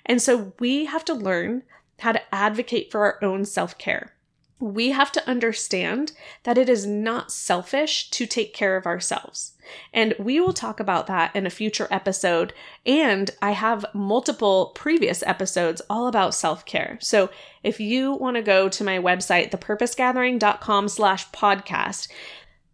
And 0.05 0.21
so 0.21 0.53
we 0.59 0.85
have 0.85 1.05
to 1.05 1.13
learn 1.13 1.63
how 1.99 2.11
to 2.13 2.35
advocate 2.35 2.91
for 2.91 3.01
our 3.05 3.23
own 3.23 3.45
self 3.45 3.77
care 3.77 4.13
we 4.61 4.91
have 4.91 5.11
to 5.11 5.27
understand 5.27 6.13
that 6.43 6.57
it 6.57 6.69
is 6.69 6.85
not 6.85 7.31
selfish 7.31 8.09
to 8.11 8.25
take 8.25 8.53
care 8.53 8.77
of 8.77 8.85
ourselves. 8.85 9.53
And 9.93 10.13
we 10.19 10.39
will 10.39 10.53
talk 10.53 10.79
about 10.79 11.07
that 11.07 11.35
in 11.35 11.45
a 11.45 11.49
future 11.49 11.87
episode. 11.89 12.53
And 12.85 13.31
I 13.41 13.51
have 13.51 13.85
multiple 13.93 14.71
previous 14.75 15.23
episodes 15.23 15.81
all 15.89 16.07
about 16.07 16.35
self-care. 16.35 16.99
So 17.01 17.29
if 17.63 17.79
you 17.79 18.13
want 18.13 18.35
to 18.35 18.41
go 18.41 18.69
to 18.69 18.83
my 18.83 18.99
website, 18.99 19.51
thepurposegathering.com 19.51 20.89
slash 20.89 21.29
podcast, 21.31 22.07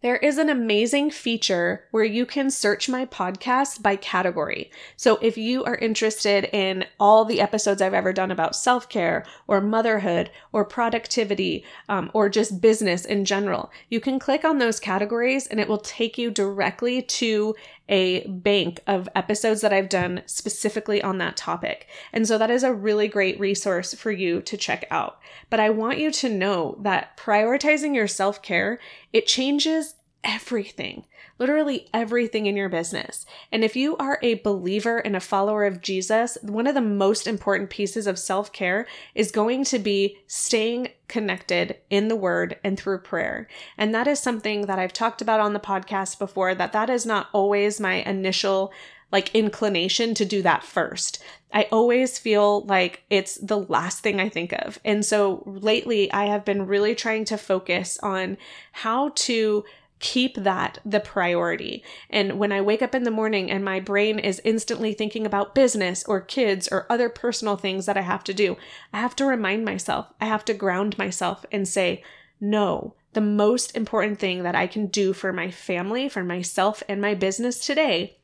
there 0.00 0.16
is 0.16 0.38
an 0.38 0.48
amazing 0.48 1.10
feature 1.10 1.84
where 1.90 2.04
you 2.04 2.24
can 2.24 2.50
search 2.50 2.88
my 2.88 3.04
podcast 3.04 3.82
by 3.82 3.96
category. 3.96 4.70
So 4.96 5.18
if 5.20 5.36
you 5.36 5.64
are 5.64 5.74
interested 5.74 6.48
in 6.52 6.84
all 7.00 7.24
the 7.24 7.40
episodes 7.40 7.82
I've 7.82 7.94
ever 7.94 8.12
done 8.12 8.30
about 8.30 8.54
self 8.54 8.88
care 8.88 9.26
or 9.48 9.60
motherhood 9.60 10.30
or 10.52 10.64
productivity 10.64 11.64
um, 11.88 12.10
or 12.14 12.28
just 12.28 12.60
business 12.60 13.04
in 13.04 13.24
general, 13.24 13.72
you 13.88 13.98
can 13.98 14.20
click 14.20 14.44
on 14.44 14.58
those 14.58 14.78
categories 14.78 15.48
and 15.48 15.58
it 15.58 15.68
will 15.68 15.78
take 15.78 16.16
you 16.16 16.30
directly 16.30 17.02
to 17.02 17.56
a 17.88 18.26
bank 18.26 18.80
of 18.86 19.08
episodes 19.14 19.60
that 19.60 19.72
I've 19.72 19.88
done 19.88 20.22
specifically 20.26 21.02
on 21.02 21.18
that 21.18 21.36
topic. 21.36 21.88
And 22.12 22.26
so 22.26 22.38
that 22.38 22.50
is 22.50 22.62
a 22.62 22.72
really 22.72 23.08
great 23.08 23.40
resource 23.40 23.94
for 23.94 24.10
you 24.10 24.42
to 24.42 24.56
check 24.56 24.84
out. 24.90 25.18
But 25.50 25.60
I 25.60 25.70
want 25.70 25.98
you 25.98 26.10
to 26.10 26.28
know 26.28 26.78
that 26.82 27.16
prioritizing 27.16 27.94
your 27.94 28.08
self-care, 28.08 28.78
it 29.12 29.26
changes 29.26 29.94
everything, 30.24 31.04
literally 31.38 31.88
everything 31.94 32.46
in 32.46 32.56
your 32.56 32.68
business. 32.68 33.24
And 33.52 33.62
if 33.62 33.76
you 33.76 33.96
are 33.96 34.18
a 34.22 34.34
believer 34.34 34.98
and 34.98 35.16
a 35.16 35.20
follower 35.20 35.64
of 35.64 35.80
Jesus, 35.80 36.36
one 36.42 36.66
of 36.66 36.74
the 36.74 36.80
most 36.80 37.26
important 37.26 37.70
pieces 37.70 38.06
of 38.06 38.18
self 38.18 38.52
care 38.52 38.86
is 39.14 39.30
going 39.30 39.64
to 39.64 39.78
be 39.78 40.18
staying 40.26 40.88
connected 41.06 41.76
in 41.88 42.08
the 42.08 42.16
word 42.16 42.58
and 42.62 42.78
through 42.78 42.98
prayer. 42.98 43.48
And 43.76 43.94
that 43.94 44.06
is 44.06 44.20
something 44.20 44.62
that 44.62 44.78
I've 44.78 44.92
talked 44.92 45.22
about 45.22 45.40
on 45.40 45.52
the 45.52 45.60
podcast 45.60 46.18
before 46.18 46.54
that 46.54 46.72
that 46.72 46.90
is 46.90 47.06
not 47.06 47.28
always 47.32 47.80
my 47.80 47.94
initial 47.94 48.72
like 49.10 49.34
inclination 49.34 50.14
to 50.14 50.24
do 50.24 50.42
that 50.42 50.62
first. 50.62 51.22
I 51.52 51.66
always 51.72 52.18
feel 52.18 52.64
like 52.66 53.04
it's 53.08 53.36
the 53.36 53.58
last 53.58 54.00
thing 54.00 54.20
I 54.20 54.28
think 54.28 54.52
of. 54.52 54.78
And 54.84 55.04
so 55.04 55.42
lately 55.46 56.12
I 56.12 56.26
have 56.26 56.44
been 56.44 56.66
really 56.66 56.94
trying 56.94 57.24
to 57.26 57.38
focus 57.38 57.98
on 58.02 58.36
how 58.72 59.10
to 59.10 59.64
keep 60.00 60.36
that 60.36 60.78
the 60.84 61.00
priority. 61.00 61.82
And 62.08 62.38
when 62.38 62.52
I 62.52 62.60
wake 62.60 62.82
up 62.82 62.94
in 62.94 63.02
the 63.02 63.10
morning 63.10 63.50
and 63.50 63.64
my 63.64 63.80
brain 63.80 64.18
is 64.18 64.40
instantly 64.44 64.92
thinking 64.92 65.26
about 65.26 65.54
business 65.54 66.04
or 66.04 66.20
kids 66.20 66.68
or 66.70 66.86
other 66.90 67.08
personal 67.08 67.56
things 67.56 67.86
that 67.86 67.96
I 67.96 68.02
have 68.02 68.24
to 68.24 68.34
do, 68.34 68.56
I 68.92 69.00
have 69.00 69.16
to 69.16 69.24
remind 69.24 69.64
myself, 69.64 70.06
I 70.20 70.26
have 70.26 70.44
to 70.46 70.54
ground 70.54 70.96
myself 70.98 71.44
and 71.50 71.66
say, 71.66 72.02
no, 72.40 72.94
the 73.14 73.20
most 73.20 73.76
important 73.76 74.18
thing 74.18 74.42
that 74.44 74.54
I 74.54 74.66
can 74.66 74.86
do 74.86 75.12
for 75.12 75.32
my 75.32 75.50
family, 75.50 76.08
for 76.08 76.22
myself, 76.22 76.82
and 76.88 77.00
my 77.00 77.14
business 77.14 77.64
today 77.64 78.18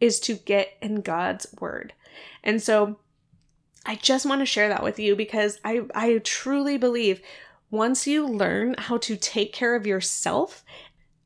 is 0.00 0.18
to 0.20 0.34
get 0.34 0.76
in 0.80 1.00
God's 1.00 1.46
word. 1.60 1.92
And 2.42 2.60
so 2.60 2.98
I 3.86 3.96
just 3.96 4.26
want 4.26 4.40
to 4.40 4.46
share 4.46 4.68
that 4.68 4.82
with 4.82 4.98
you 4.98 5.14
because 5.14 5.60
I, 5.64 5.82
I 5.94 6.18
truly 6.24 6.76
believe 6.76 7.20
once 7.70 8.06
you 8.06 8.26
learn 8.26 8.74
how 8.78 8.98
to 8.98 9.16
take 9.16 9.52
care 9.52 9.74
of 9.74 9.86
yourself 9.86 10.64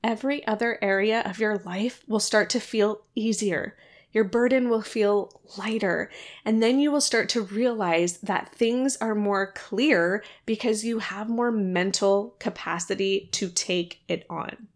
every 0.07 0.47
other 0.47 0.79
area 0.81 1.21
of 1.23 1.41
your 1.41 1.59
life 1.59 2.05
will 2.07 2.21
start 2.21 2.49
to 2.49 2.61
feel 2.61 3.03
easier. 3.17 3.77
Your 4.13 4.23
burden 4.23 4.71
will 4.71 4.81
feel 4.81 5.43
lighter. 5.59 6.11
And 6.45 6.63
then 6.63 6.79
you 6.79 6.93
will 6.93 7.01
start 7.01 7.29
to 7.31 7.43
realize 7.43 8.19
that 8.19 8.55
things 8.55 8.97
are 8.99 9.17
more 9.17 9.53
clear 9.53 10.23
because 10.47 10.85
you 10.85 11.01
have 11.01 11.29
more 11.29 11.51
mental 11.51 12.37
capacity 12.39 13.29
to 13.33 13.49
take 13.49 14.01
it 14.07 14.25
on. 14.31 14.69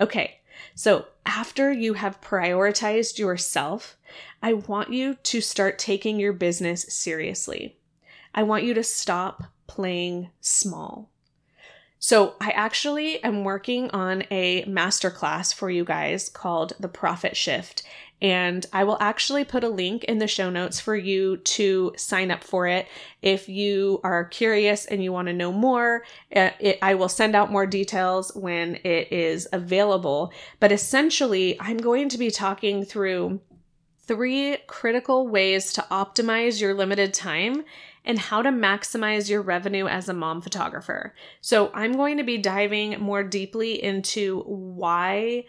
Okay, 0.00 0.40
so 0.74 1.06
after 1.24 1.72
you 1.72 1.94
have 1.94 2.20
prioritized 2.20 3.16
yourself, 3.16 3.96
I 4.42 4.54
want 4.54 4.92
you 4.92 5.14
to 5.14 5.40
start 5.40 5.78
taking 5.78 6.18
your 6.18 6.32
business 6.32 6.82
seriously. 6.82 7.78
I 8.34 8.42
want 8.42 8.64
you 8.64 8.74
to 8.74 8.82
stop 8.82 9.44
playing 9.68 10.30
small. 10.40 11.13
So, 12.06 12.34
I 12.38 12.50
actually 12.50 13.24
am 13.24 13.44
working 13.44 13.90
on 13.92 14.24
a 14.30 14.62
masterclass 14.66 15.54
for 15.54 15.70
you 15.70 15.86
guys 15.86 16.28
called 16.28 16.74
The 16.78 16.86
Profit 16.86 17.34
Shift. 17.34 17.82
And 18.20 18.66
I 18.74 18.84
will 18.84 18.98
actually 19.00 19.42
put 19.44 19.64
a 19.64 19.70
link 19.70 20.04
in 20.04 20.18
the 20.18 20.26
show 20.26 20.50
notes 20.50 20.78
for 20.78 20.94
you 20.94 21.38
to 21.38 21.94
sign 21.96 22.30
up 22.30 22.44
for 22.44 22.66
it. 22.66 22.88
If 23.22 23.48
you 23.48 24.02
are 24.04 24.26
curious 24.26 24.84
and 24.84 25.02
you 25.02 25.14
want 25.14 25.28
to 25.28 25.32
know 25.32 25.50
more, 25.50 26.04
uh, 26.36 26.50
it, 26.60 26.78
I 26.82 26.92
will 26.94 27.08
send 27.08 27.34
out 27.34 27.50
more 27.50 27.64
details 27.64 28.32
when 28.34 28.74
it 28.84 29.10
is 29.10 29.48
available. 29.50 30.30
But 30.60 30.72
essentially, 30.72 31.58
I'm 31.58 31.78
going 31.78 32.10
to 32.10 32.18
be 32.18 32.30
talking 32.30 32.84
through 32.84 33.40
three 34.06 34.58
critical 34.66 35.26
ways 35.26 35.72
to 35.72 35.86
optimize 35.90 36.60
your 36.60 36.74
limited 36.74 37.14
time 37.14 37.64
and 38.04 38.18
how 38.18 38.42
to 38.42 38.50
maximize 38.50 39.30
your 39.30 39.42
revenue 39.42 39.86
as 39.86 40.08
a 40.08 40.14
mom 40.14 40.40
photographer. 40.40 41.14
So, 41.40 41.70
I'm 41.74 41.92
going 41.92 42.18
to 42.18 42.24
be 42.24 42.38
diving 42.38 43.00
more 43.00 43.22
deeply 43.22 43.82
into 43.82 44.40
why 44.42 45.44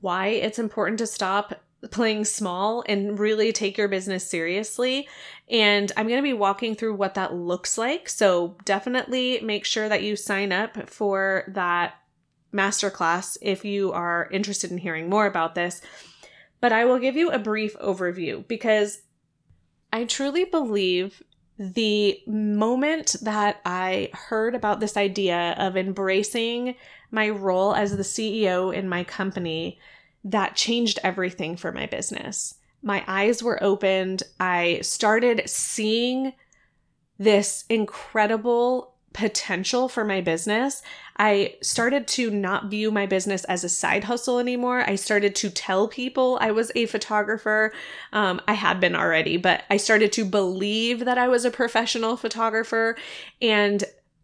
why 0.00 0.28
it's 0.28 0.58
important 0.58 0.98
to 0.98 1.06
stop 1.06 1.60
playing 1.90 2.24
small 2.24 2.84
and 2.88 3.18
really 3.18 3.52
take 3.52 3.76
your 3.76 3.88
business 3.88 4.28
seriously. 4.28 5.08
And 5.48 5.90
I'm 5.96 6.06
going 6.06 6.18
to 6.18 6.22
be 6.22 6.32
walking 6.32 6.74
through 6.74 6.94
what 6.94 7.14
that 7.14 7.34
looks 7.34 7.78
like. 7.78 8.08
So, 8.08 8.56
definitely 8.64 9.40
make 9.40 9.64
sure 9.64 9.88
that 9.88 10.02
you 10.02 10.16
sign 10.16 10.52
up 10.52 10.88
for 10.88 11.44
that 11.54 11.94
masterclass 12.52 13.36
if 13.42 13.64
you 13.64 13.92
are 13.92 14.28
interested 14.32 14.70
in 14.70 14.78
hearing 14.78 15.08
more 15.08 15.26
about 15.26 15.54
this. 15.54 15.80
But 16.60 16.72
I 16.72 16.84
will 16.84 16.98
give 16.98 17.16
you 17.16 17.30
a 17.30 17.38
brief 17.38 17.76
overview 17.78 18.46
because 18.48 19.02
I 19.92 20.04
truly 20.04 20.44
believe 20.44 21.22
the 21.58 22.22
moment 22.26 23.16
that 23.22 23.60
I 23.64 24.10
heard 24.12 24.54
about 24.54 24.80
this 24.80 24.96
idea 24.96 25.56
of 25.58 25.76
embracing 25.76 26.76
my 27.10 27.28
role 27.28 27.74
as 27.74 27.96
the 27.96 28.02
CEO 28.02 28.72
in 28.72 28.88
my 28.88 29.02
company, 29.02 29.78
that 30.24 30.56
changed 30.56 30.98
everything 31.02 31.56
for 31.56 31.72
my 31.72 31.86
business. 31.86 32.54
My 32.82 33.02
eyes 33.08 33.42
were 33.42 33.62
opened. 33.62 34.22
I 34.38 34.80
started 34.82 35.42
seeing 35.46 36.32
this 37.18 37.64
incredible 37.68 38.94
potential 39.18 39.88
for 39.88 40.04
my 40.04 40.20
business, 40.20 40.80
I 41.16 41.56
started 41.60 42.06
to 42.08 42.30
not 42.30 42.70
view 42.70 42.92
my 42.92 43.04
business 43.04 43.42
as 43.44 43.64
a 43.64 43.68
side 43.68 44.04
hustle 44.04 44.38
anymore. 44.38 44.88
I 44.88 44.94
started 44.94 45.34
to 45.36 45.50
tell 45.50 45.88
people 45.88 46.38
I 46.40 46.52
was 46.52 46.70
a 46.76 46.86
photographer. 46.86 47.72
Um, 48.12 48.40
I 48.46 48.52
had 48.52 48.78
been 48.78 48.94
already, 48.94 49.36
but 49.36 49.64
I 49.68 49.76
started 49.76 50.12
to 50.12 50.24
believe 50.24 51.04
that 51.04 51.18
I 51.18 51.26
was 51.26 51.44
a 51.44 51.50
professional 51.50 52.16
photographer. 52.16 52.96
And 53.42 53.82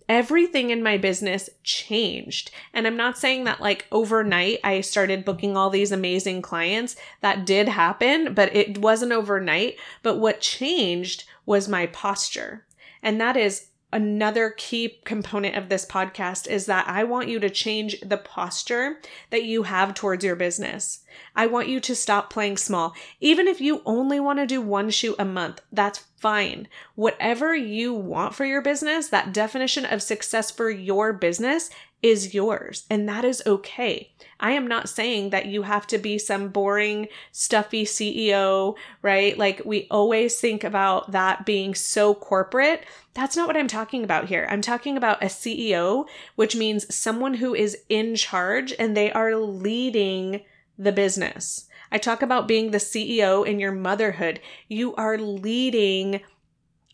everything 0.09 0.71
in 0.71 0.81
my 0.81 0.97
business 0.97 1.51
changed. 1.65 2.53
And 2.73 2.87
I'm 2.87 2.97
not 2.97 3.19
saying 3.19 3.45
that 3.45 3.61
like 3.61 3.87
overnight 3.91 4.61
I 4.63 4.81
started 4.81 5.25
booking 5.25 5.57
all 5.57 5.71
these 5.71 5.91
amazing 5.91 6.41
clients. 6.43 6.95
That 7.21 7.45
did 7.45 7.69
happen, 7.69 8.33
but 8.33 8.55
it 8.55 8.79
wasn't 8.79 9.13
overnight. 9.13 9.77
But 10.05 10.19
what 10.19 10.41
changed 10.41 11.25
was 11.47 11.69
my 11.69 11.87
posture. 11.87 12.65
And 13.03 13.21
that 13.21 13.37
is 13.37 13.71
another 13.95 14.51
key 14.51 14.99
component 15.05 15.57
of 15.57 15.69
this 15.69 15.87
podcast 15.87 16.49
is 16.49 16.67
that 16.67 16.87
I 16.89 17.05
want 17.05 17.29
you 17.29 17.39
to 17.39 17.49
change 17.49 18.01
the 18.01 18.17
posture 18.17 18.99
that 19.31 19.45
you 19.45 19.63
have 19.63 19.95
towards 19.95 20.25
your 20.25 20.35
business. 20.35 21.05
I 21.37 21.47
want 21.47 21.69
you 21.69 21.79
to 21.79 21.95
stop 21.95 22.29
playing 22.29 22.57
small. 22.57 22.95
Even 23.21 23.47
if 23.47 23.61
you 23.61 23.83
only 23.87 24.19
want 24.19 24.41
to 24.41 24.47
do 24.47 24.61
one 24.61 24.91
shoot 24.91 25.15
a 25.19 25.25
month, 25.25 25.61
that's 25.73 26.01
fine. 26.17 26.67
Whatever 26.97 27.55
you 27.55 27.95
want 27.95 28.35
for 28.35 28.45
your 28.45 28.61
business, 28.61 29.09
that 29.09 29.33
definition 29.33 29.85
of 29.85 30.03
success 30.03 30.51
for 30.51 30.71
your 30.71 31.13
business 31.13 31.71
is 32.05 32.35
yours, 32.35 32.85
and 32.91 33.09
that 33.09 33.25
is 33.25 33.43
okay. 33.47 34.13
I 34.39 34.51
am 34.51 34.67
not 34.67 34.91
saying 34.91 35.31
that 35.31 35.47
you 35.47 35.63
have 35.63 35.87
to 35.87 35.97
be 35.97 36.19
some 36.19 36.51
boring, 36.51 37.09
stuffy 37.33 37.87
CEO, 37.87 38.77
right? 39.01 39.39
Like 39.39 39.63
we 39.65 39.89
always 39.91 40.39
think 40.39 40.65
about 40.65 41.13
that 41.13 41.47
being 41.47 41.75
so 41.75 42.15
corporate. 42.15 42.85
That's 43.15 43.39
not 43.39 43.47
what 43.47 43.57
I'm 43.57 43.69
talking 43.69 44.05
about 44.05 44.27
here. 44.27 44.47
I'm 44.51 44.61
talking 44.61 44.99
about 44.99 45.23
a 45.23 45.29
CEO, 45.29 46.07
which 46.37 46.55
means 46.55 46.95
someone 46.95 47.33
who 47.33 47.55
is 47.55 47.79
in 47.89 48.17
charge 48.17 48.75
and 48.79 48.95
they 48.95 49.11
are 49.11 49.35
leading 49.35 50.43
the 50.77 50.93
business. 50.93 51.69
I 51.91 51.97
talk 51.97 52.21
about 52.21 52.47
being 52.47 52.71
the 52.71 52.79
CEO 52.79 53.47
in 53.47 53.59
your 53.59 53.73
motherhood. 53.73 54.41
You 54.69 54.95
are 54.97 55.17
leading 55.17 56.21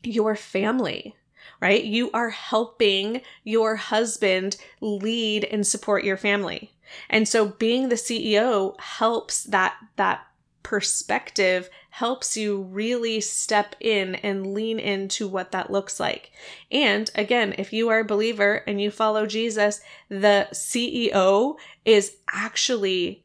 your 0.05 0.37
family 0.37 1.17
right? 1.61 1.85
You 1.85 2.11
are 2.13 2.31
helping 2.31 3.23
your 3.45 3.77
husband 3.77 4.57
lead 4.81 5.45
and 5.45 5.67
support 5.67 6.05
your 6.05 6.17
family. 6.17 6.73
And 7.09 7.29
so 7.29 7.49
being 7.49 7.89
the 7.89 7.97
CEO 7.97 8.79
helps 8.81 9.45
that 9.45 9.75
that 9.97 10.27
perspective 10.63 11.69
helps 11.91 12.37
you 12.37 12.63
really 12.63 13.21
step 13.21 13.75
in 13.81 14.15
and 14.17 14.55
lean 14.55 14.79
into 14.79 15.27
what 15.27 15.53
that 15.53 15.71
looks 15.71 15.99
like. 15.99 16.31
And 16.71 17.11
again, 17.15 17.55
if 17.59 17.73
you 17.73 17.89
are 17.89 18.01
a 18.01 18.05
believer 18.05 18.63
and 18.67 18.81
you 18.81 18.91
follow 18.91 19.27
Jesus, 19.27 19.81
the 20.09 20.49
CEO 20.53 21.57
is 21.85 22.17
actually 22.33 23.25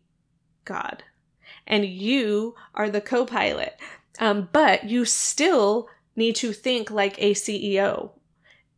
God, 0.64 1.04
and 1.68 1.86
you 1.86 2.56
are 2.74 2.90
the 2.90 3.02
co 3.02 3.26
pilot. 3.26 3.80
Um, 4.20 4.50
but 4.52 4.86
you 4.86 5.06
still 5.06 5.88
need 6.16 6.36
to 6.38 6.54
think 6.54 6.90
like 6.90 7.22
a 7.22 7.34
CEO. 7.34 8.12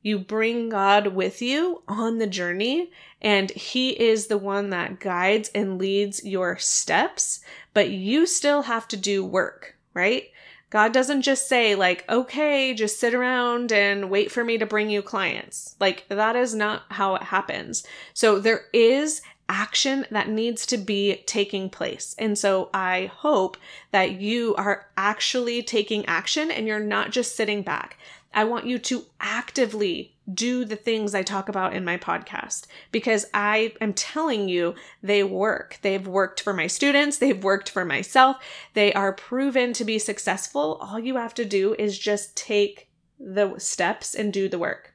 You 0.01 0.19
bring 0.19 0.69
God 0.69 1.07
with 1.07 1.41
you 1.41 1.83
on 1.87 2.17
the 2.17 2.27
journey, 2.27 2.91
and 3.21 3.49
He 3.51 3.89
is 3.89 4.27
the 4.27 4.37
one 4.37 4.69
that 4.69 4.99
guides 4.99 5.49
and 5.53 5.77
leads 5.77 6.23
your 6.23 6.57
steps, 6.57 7.41
but 7.73 7.89
you 7.89 8.25
still 8.25 8.63
have 8.63 8.87
to 8.89 8.97
do 8.97 9.25
work, 9.25 9.75
right? 9.93 10.29
God 10.69 10.91
doesn't 10.91 11.21
just 11.21 11.47
say, 11.47 11.75
like, 11.75 12.03
okay, 12.09 12.73
just 12.73 12.99
sit 12.99 13.13
around 13.13 13.71
and 13.71 14.09
wait 14.09 14.31
for 14.31 14.43
me 14.43 14.57
to 14.57 14.65
bring 14.65 14.89
you 14.89 15.01
clients. 15.01 15.75
Like, 15.79 16.05
that 16.09 16.35
is 16.35 16.53
not 16.53 16.83
how 16.89 17.15
it 17.15 17.23
happens. 17.23 17.85
So, 18.13 18.39
there 18.39 18.65
is 18.73 19.21
action 19.49 20.05
that 20.11 20.29
needs 20.29 20.65
to 20.65 20.77
be 20.77 21.23
taking 21.25 21.69
place. 21.69 22.15
And 22.17 22.37
so 22.37 22.69
I 22.73 23.11
hope 23.13 23.57
that 23.91 24.11
you 24.19 24.55
are 24.55 24.87
actually 24.97 25.63
taking 25.63 26.05
action 26.05 26.51
and 26.51 26.67
you're 26.67 26.79
not 26.79 27.11
just 27.11 27.35
sitting 27.35 27.61
back. 27.61 27.97
I 28.33 28.43
want 28.43 28.65
you 28.65 28.77
to 28.79 29.05
actively 29.19 30.15
do 30.31 30.65
the 30.65 30.75
things 30.75 31.15
I 31.15 31.23
talk 31.23 31.47
about 31.47 31.73
in 31.73 31.85
my 31.85 31.97
podcast 31.97 32.67
because 32.91 33.25
I 33.33 33.73
am 33.79 33.93
telling 33.93 34.49
you 34.49 34.75
they 35.01 35.23
work. 35.23 35.79
They've 35.81 36.05
worked 36.05 36.41
for 36.41 36.53
my 36.53 36.67
students, 36.67 37.17
they've 37.17 37.43
worked 37.43 37.69
for 37.69 37.85
myself, 37.85 38.37
they 38.73 38.93
are 38.93 39.13
proven 39.13 39.73
to 39.73 39.85
be 39.85 39.99
successful. 39.99 40.77
All 40.81 40.99
you 40.99 41.15
have 41.15 41.33
to 41.35 41.45
do 41.45 41.75
is 41.79 41.97
just 41.97 42.35
take 42.35 42.89
the 43.19 43.57
steps 43.57 44.13
and 44.13 44.33
do 44.33 44.49
the 44.49 44.59
work. 44.59 44.93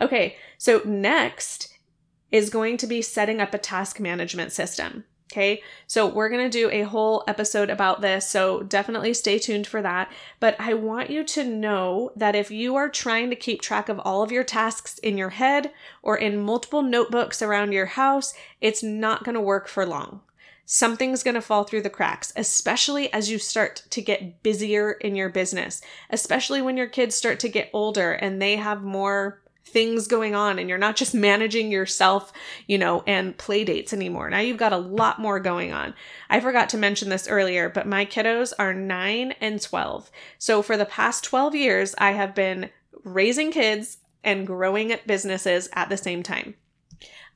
Okay, 0.00 0.36
so 0.58 0.80
next 0.84 1.76
is 2.30 2.48
going 2.48 2.76
to 2.78 2.86
be 2.86 3.02
setting 3.02 3.40
up 3.40 3.52
a 3.52 3.58
task 3.58 4.00
management 4.00 4.52
system. 4.52 5.04
Okay, 5.32 5.62
so 5.86 6.06
we're 6.06 6.28
going 6.28 6.44
to 6.44 6.58
do 6.58 6.68
a 6.70 6.82
whole 6.82 7.24
episode 7.26 7.70
about 7.70 8.02
this, 8.02 8.28
so 8.28 8.62
definitely 8.62 9.14
stay 9.14 9.38
tuned 9.38 9.66
for 9.66 9.80
that. 9.80 10.12
But 10.40 10.56
I 10.58 10.74
want 10.74 11.08
you 11.08 11.24
to 11.24 11.42
know 11.42 12.12
that 12.14 12.36
if 12.36 12.50
you 12.50 12.76
are 12.76 12.90
trying 12.90 13.30
to 13.30 13.36
keep 13.36 13.62
track 13.62 13.88
of 13.88 13.98
all 14.00 14.22
of 14.22 14.30
your 14.30 14.44
tasks 14.44 14.98
in 14.98 15.16
your 15.16 15.30
head 15.30 15.72
or 16.02 16.18
in 16.18 16.42
multiple 16.42 16.82
notebooks 16.82 17.40
around 17.40 17.72
your 17.72 17.86
house, 17.86 18.34
it's 18.60 18.82
not 18.82 19.24
going 19.24 19.34
to 19.34 19.40
work 19.40 19.68
for 19.68 19.86
long. 19.86 20.20
Something's 20.66 21.22
going 21.22 21.34
to 21.34 21.40
fall 21.40 21.64
through 21.64 21.82
the 21.82 21.88
cracks, 21.88 22.34
especially 22.36 23.10
as 23.10 23.30
you 23.30 23.38
start 23.38 23.84
to 23.88 24.02
get 24.02 24.42
busier 24.42 24.92
in 24.92 25.16
your 25.16 25.30
business, 25.30 25.80
especially 26.10 26.60
when 26.60 26.76
your 26.76 26.88
kids 26.88 27.14
start 27.14 27.40
to 27.40 27.48
get 27.48 27.70
older 27.72 28.12
and 28.12 28.40
they 28.40 28.56
have 28.56 28.82
more 28.82 29.40
things 29.64 30.06
going 30.06 30.34
on 30.34 30.58
and 30.58 30.68
you're 30.68 30.78
not 30.78 30.96
just 30.96 31.14
managing 31.14 31.70
yourself, 31.70 32.32
you 32.66 32.78
know, 32.78 33.02
and 33.06 33.36
play 33.38 33.64
dates 33.64 33.92
anymore. 33.92 34.28
Now 34.28 34.40
you've 34.40 34.56
got 34.56 34.72
a 34.72 34.78
lot 34.78 35.18
more 35.18 35.40
going 35.40 35.72
on. 35.72 35.94
I 36.28 36.40
forgot 36.40 36.68
to 36.70 36.78
mention 36.78 37.08
this 37.08 37.28
earlier, 37.28 37.68
but 37.68 37.86
my 37.86 38.04
kiddos 38.04 38.52
are 38.58 38.74
9 38.74 39.34
and 39.40 39.60
12. 39.60 40.10
So 40.38 40.62
for 40.62 40.76
the 40.76 40.84
past 40.84 41.24
12 41.24 41.54
years, 41.54 41.94
I 41.98 42.12
have 42.12 42.34
been 42.34 42.70
raising 43.04 43.50
kids 43.50 43.98
and 44.24 44.46
growing 44.46 44.94
businesses 45.06 45.68
at 45.72 45.88
the 45.88 45.96
same 45.96 46.22
time. 46.22 46.54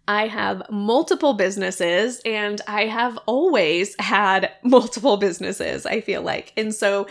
I 0.09 0.29
have 0.29 0.63
multiple 0.71 1.35
businesses 1.35 2.21
and 2.25 2.61
I 2.69 2.87
have 2.87 3.19
always 3.27 3.97
had 3.99 4.53
multiple 4.63 5.17
businesses, 5.17 5.87
I 5.87 6.01
feel 6.01 6.23
like. 6.23 6.53
And 6.57 6.75
so 6.75 7.07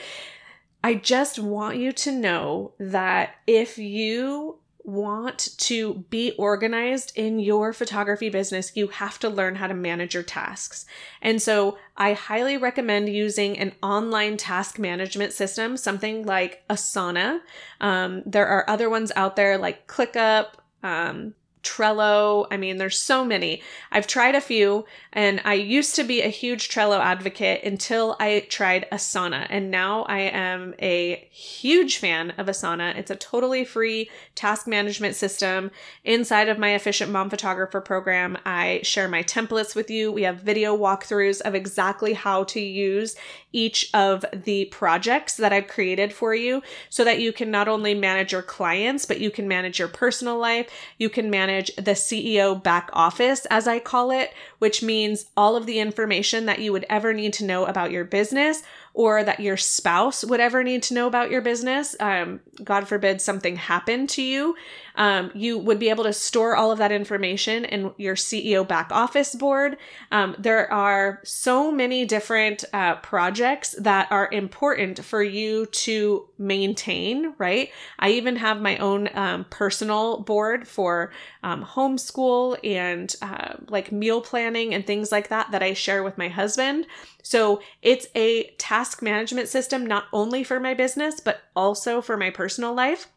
I 0.84 0.95
just 0.95 1.39
want 1.39 1.78
you 1.78 1.91
to 1.91 2.12
know 2.12 2.73
that 2.80 3.36
if 3.47 3.78
you 3.78 4.60
want 4.86 5.50
to 5.58 6.06
be 6.10 6.32
organized 6.34 7.12
in 7.15 7.39
your 7.39 7.74
photography 7.74 8.30
business, 8.30 8.76
you 8.76 8.88
have 8.88 9.19
to 9.19 9.30
learn 9.30 9.56
how 9.56 9.67
to 9.67 9.74
manage 9.74 10.13
your 10.13 10.24
tasks. 10.24 10.86
And 11.21 11.41
so 11.41 11.78
I 11.98 12.13
highly 12.13 12.58
recommend 12.58 13.10
using 13.10 13.58
an 13.58 13.74
online 13.82 14.38
task 14.38 14.78
management 14.78 15.34
system, 15.34 15.78
something 15.78 16.26
like 16.26 16.63
Asana. 16.69 17.39
Um, 17.82 18.24
there 18.26 18.48
are 18.48 18.69
other 18.69 18.89
ones 18.89 19.12
out 19.15 19.36
there 19.36 19.58
like 19.58 19.88
ClickUp. 19.88 20.48
Um, 20.84 21.34
Trello. 21.65 22.47
I 22.49 22.58
mean, 22.58 22.78
there's 22.78 22.99
so 22.99 23.25
many. 23.25 23.62
I've 23.91 24.08
tried 24.08 24.36
a 24.36 24.41
few, 24.41 24.86
and 25.12 25.41
I 25.43 25.56
used 25.56 25.95
to 25.95 26.04
be 26.04 26.21
a 26.21 26.30
huge 26.30 26.69
Trello 26.69 26.99
advocate 26.99 27.63
until 27.63 28.15
I 28.19 28.45
tried 28.49 28.88
Asana. 28.91 29.47
And 29.49 29.71
now 29.71 30.04
I 30.04 30.19
am 30.19 30.75
a 30.82 31.28
huge 31.32 31.97
fan 31.97 32.32
of 32.38 32.45
Asana. 32.45 32.95
It's 32.95 33.12
a 33.12 33.15
totally 33.15 33.65
free 33.65 34.10
task 34.36 34.67
management 34.67 35.15
system. 35.15 35.71
Inside 36.04 36.47
of 36.47 36.60
my 36.60 36.75
Efficient 36.75 37.12
Mom 37.12 37.30
Photographer 37.30 37.82
program, 37.82 38.38
I 38.45 38.82
share 38.84 39.10
my 39.10 39.23
templates 39.23 39.75
with 39.75 39.89
you. 39.89 40.12
We 40.12 40.23
have 40.23 40.38
video 40.38 40.78
walkthroughs 40.78 41.41
of 41.41 41.56
exactly 41.56 42.13
how 42.13 42.43
to 42.45 42.60
use 42.60 43.15
each 43.51 43.89
of 43.93 44.25
the 44.34 44.65
projects 44.65 45.38
that 45.38 45.54
I've 45.54 45.67
created 45.67 46.12
for 46.12 46.36
you 46.36 46.62
so 46.89 47.06
that 47.06 47.21
you 47.21 47.32
can 47.32 47.49
not 47.49 47.69
only 47.69 47.93
manage 47.95 48.34
your 48.34 48.41
clients, 48.41 49.06
but 49.06 49.21
you 49.21 49.32
can 49.32 49.47
manage 49.47 49.80
your 49.80 49.88
personal 49.88 50.38
life. 50.38 50.69
You 50.99 51.10
can 51.10 51.30
manage 51.30 51.55
manage 51.56 51.76
the 51.76 51.91
CEO 51.91 52.62
back 52.62 52.89
office, 52.94 53.46
as 53.46 53.68
I 53.68 53.80
call 53.80 54.12
it, 54.12 54.34
which 54.60 54.84
means 54.84 55.26
all 55.38 55.56
of 55.56 55.65
the 55.65 55.80
information 55.80 56.46
that 56.46 56.60
you 56.60 56.72
would 56.74 56.86
ever 56.89 57.13
need 57.13 57.34
to 57.34 57.46
know 57.46 57.65
about 57.65 57.91
your 57.91 58.04
business 58.04 58.63
or 58.95 59.23
that 59.23 59.41
your 59.41 59.58
spouse 59.58 60.23
would 60.23 60.39
ever 60.39 60.63
need 60.63 60.81
to 60.81 60.93
know 60.93 61.05
about 61.05 61.29
your 61.29 61.41
business. 61.41 61.95
Um, 61.99 62.39
God 62.63 62.88
forbid 62.88 63.21
something 63.21 63.58
happened 63.58 64.10
to 64.12 64.21
you 64.21 64.55
um, 64.97 65.31
you 65.34 65.58
would 65.58 65.79
be 65.79 65.89
able 65.89 66.03
to 66.05 66.13
store 66.13 66.55
all 66.55 66.71
of 66.71 66.77
that 66.79 66.91
information 66.91 67.65
in 67.65 67.91
your 67.97 68.15
CEO 68.15 68.67
back 68.67 68.91
office 68.91 69.36
board. 69.36 69.77
Um, 70.12 70.36
there 70.39 70.71
are 70.71 71.21
so 71.23 71.71
many 71.71 72.05
different 72.05 72.63
uh, 72.73 72.95
projects 72.97 73.75
that 73.79 74.12
are 74.12 74.29
important 74.31 75.03
for 75.03 75.21
you 75.21 75.65
to 75.67 76.27
maintain, 76.38 77.34
right? 77.38 77.71
I 77.99 78.12
even 78.12 78.38
have 78.38 78.62
my 78.62 78.77
own 78.77 79.10
um, 79.13 79.45
personal 79.49 80.19
board 80.19 80.67
for 80.67 81.12
um, 81.43 81.63
homeschool 81.63 82.58
and 82.63 83.13
uh, 83.21 83.55
like 83.67 83.91
meal 83.91 84.21
planning 84.21 84.73
and 84.73 84.86
things 84.86 85.12
like 85.12 85.29
that 85.29 85.51
that 85.51 85.63
I 85.63 85.73
share 85.73 86.03
with 86.03 86.17
my 86.17 86.29
husband. 86.29 86.88
So 87.26 87.60
it's 87.82 88.06
a 88.14 88.52
task 88.60 89.02
management 89.02 89.48
system 89.50 89.84
not 89.84 90.04
only 90.14 90.44
for 90.44 90.60
my 90.60 90.76
business, 90.76 91.20
but 91.20 91.42
also 91.56 92.00
for 92.00 92.18
my 92.18 92.30
personal 92.30 92.72
life. 92.72 93.08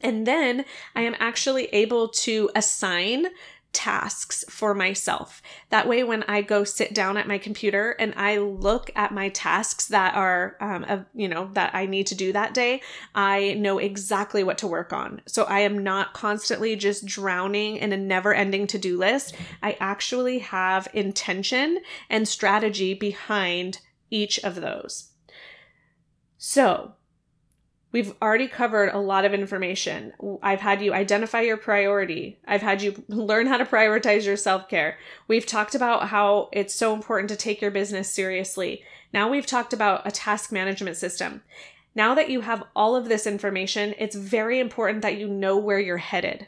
And 0.00 0.26
then 0.26 0.64
I 0.96 1.02
am 1.02 1.14
actually 1.20 1.66
able 1.66 2.08
to 2.08 2.50
assign 2.56 3.26
tasks 3.76 4.42
for 4.48 4.74
myself. 4.74 5.42
That 5.68 5.86
way, 5.86 6.02
when 6.02 6.22
I 6.22 6.40
go 6.40 6.64
sit 6.64 6.94
down 6.94 7.18
at 7.18 7.28
my 7.28 7.36
computer 7.36 7.90
and 7.98 8.14
I 8.16 8.38
look 8.38 8.90
at 8.96 9.12
my 9.12 9.28
tasks 9.28 9.88
that 9.88 10.14
are, 10.14 10.56
um, 10.60 11.04
you 11.14 11.28
know, 11.28 11.50
that 11.52 11.74
I 11.74 11.84
need 11.84 12.06
to 12.06 12.14
do 12.14 12.32
that 12.32 12.54
day, 12.54 12.80
I 13.14 13.52
know 13.52 13.76
exactly 13.76 14.42
what 14.42 14.56
to 14.58 14.66
work 14.66 14.94
on. 14.94 15.20
So 15.26 15.44
I 15.44 15.60
am 15.60 15.76
not 15.76 16.14
constantly 16.14 16.74
just 16.74 17.04
drowning 17.04 17.76
in 17.76 17.92
a 17.92 17.98
never 17.98 18.32
ending 18.32 18.66
to 18.68 18.78
do 18.78 18.96
list. 18.96 19.34
I 19.62 19.76
actually 19.78 20.38
have 20.38 20.88
intention 20.94 21.80
and 22.08 22.26
strategy 22.26 22.94
behind 22.94 23.80
each 24.10 24.38
of 24.38 24.54
those. 24.54 25.10
So, 26.38 26.95
We've 27.92 28.12
already 28.20 28.48
covered 28.48 28.90
a 28.90 28.98
lot 28.98 29.24
of 29.24 29.32
information. 29.32 30.12
I've 30.42 30.60
had 30.60 30.82
you 30.82 30.92
identify 30.92 31.42
your 31.42 31.56
priority. 31.56 32.38
I've 32.46 32.62
had 32.62 32.82
you 32.82 33.04
learn 33.08 33.46
how 33.46 33.56
to 33.56 33.64
prioritize 33.64 34.26
your 34.26 34.36
self 34.36 34.68
care. 34.68 34.98
We've 35.28 35.46
talked 35.46 35.74
about 35.74 36.08
how 36.08 36.48
it's 36.52 36.74
so 36.74 36.94
important 36.94 37.30
to 37.30 37.36
take 37.36 37.60
your 37.60 37.70
business 37.70 38.12
seriously. 38.12 38.82
Now 39.12 39.30
we've 39.30 39.46
talked 39.46 39.72
about 39.72 40.06
a 40.06 40.10
task 40.10 40.52
management 40.52 40.96
system. 40.96 41.42
Now 41.94 42.14
that 42.14 42.28
you 42.28 42.42
have 42.42 42.64
all 42.76 42.94
of 42.94 43.08
this 43.08 43.26
information, 43.26 43.94
it's 43.98 44.14
very 44.14 44.60
important 44.60 45.00
that 45.02 45.16
you 45.16 45.28
know 45.28 45.56
where 45.56 45.80
you're 45.80 45.96
headed. 45.96 46.46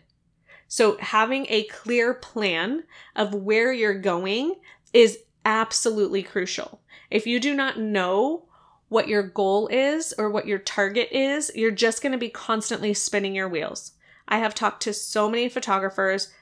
So, 0.71 0.99
having 0.99 1.47
a 1.49 1.65
clear 1.65 2.13
plan 2.13 2.85
of 3.17 3.33
where 3.33 3.73
you're 3.73 3.99
going 3.99 4.57
is 4.93 5.21
absolutely 5.47 6.23
crucial. 6.23 6.83
If 7.11 7.27
you 7.27 7.41
do 7.41 7.55
not 7.55 7.79
know 7.79 8.48
what 8.89 9.09
your 9.09 9.23
goal 9.23 9.69
is 9.69 10.15
or 10.19 10.31
what 10.31 10.47
your 10.47 10.59
target 10.59 11.09
is, 11.13 11.51
you're 11.55 11.71
just 11.71 12.03
going 12.03 12.13
to 12.13 12.19
be 12.19 12.31
constantly 12.31 12.95
spinning 12.95 13.35
your 13.35 13.49
wheels. 13.49 13.93
I 14.27 14.39
have 14.39 14.55
talked 14.55 14.83
to 14.83 14.93
so 14.93 15.29
many 15.31 15.49
photographers. 15.49 16.33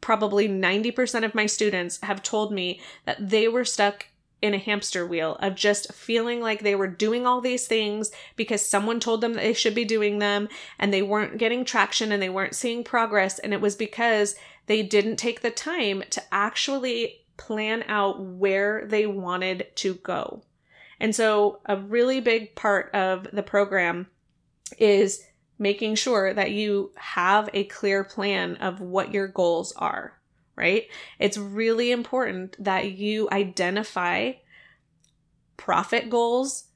Probably 0.00 0.48
90% 0.48 1.24
of 1.24 1.34
my 1.34 1.46
students 1.46 2.00
have 2.02 2.22
told 2.22 2.52
me 2.52 2.80
that 3.04 3.30
they 3.30 3.48
were 3.48 3.64
stuck 3.64 4.06
in 4.42 4.54
a 4.54 4.58
hamster 4.58 5.06
wheel 5.06 5.36
of 5.40 5.54
just 5.54 5.92
feeling 5.94 6.40
like 6.40 6.60
they 6.60 6.74
were 6.74 6.88
doing 6.88 7.26
all 7.26 7.40
these 7.40 7.68
things 7.68 8.10
because 8.34 8.66
someone 8.66 8.98
told 8.98 9.20
them 9.20 9.34
that 9.34 9.42
they 9.42 9.52
should 9.52 9.74
be 9.74 9.84
doing 9.84 10.18
them 10.18 10.48
and 10.78 10.92
they 10.92 11.02
weren't 11.02 11.38
getting 11.38 11.64
traction 11.64 12.10
and 12.10 12.20
they 12.20 12.28
weren't 12.28 12.56
seeing 12.56 12.82
progress. 12.82 13.38
And 13.38 13.54
it 13.54 13.60
was 13.60 13.76
because 13.76 14.34
they 14.66 14.82
didn't 14.82 15.16
take 15.16 15.40
the 15.40 15.50
time 15.50 16.02
to 16.10 16.22
actually 16.32 17.20
plan 17.36 17.84
out 17.86 18.20
where 18.20 18.84
they 18.86 19.06
wanted 19.06 19.68
to 19.76 19.94
go. 19.94 20.42
And 21.02 21.16
so, 21.16 21.58
a 21.66 21.76
really 21.76 22.20
big 22.20 22.54
part 22.54 22.94
of 22.94 23.26
the 23.32 23.42
program 23.42 24.06
is 24.78 25.20
making 25.58 25.96
sure 25.96 26.32
that 26.32 26.52
you 26.52 26.92
have 26.94 27.50
a 27.52 27.64
clear 27.64 28.04
plan 28.04 28.54
of 28.58 28.80
what 28.80 29.12
your 29.12 29.26
goals 29.26 29.72
are, 29.72 30.16
right? 30.54 30.86
It's 31.18 31.36
really 31.36 31.90
important 31.90 32.54
that 32.62 32.92
you 32.92 33.28
identify 33.32 34.34
profit 35.56 36.08
goals, 36.08 36.68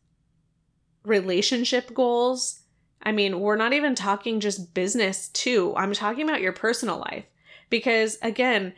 relationship 1.04 1.94
goals. 1.94 2.62
I 3.00 3.12
mean, 3.12 3.38
we're 3.38 3.54
not 3.54 3.74
even 3.74 3.94
talking 3.94 4.40
just 4.40 4.74
business, 4.74 5.28
too. 5.28 5.72
I'm 5.76 5.92
talking 5.92 6.28
about 6.28 6.40
your 6.40 6.52
personal 6.52 6.98
life 6.98 7.26
because, 7.70 8.18
again, 8.22 8.74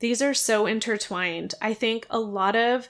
these 0.00 0.20
are 0.20 0.34
so 0.34 0.66
intertwined. 0.66 1.54
I 1.62 1.74
think 1.74 2.08
a 2.10 2.18
lot 2.18 2.56
of 2.56 2.88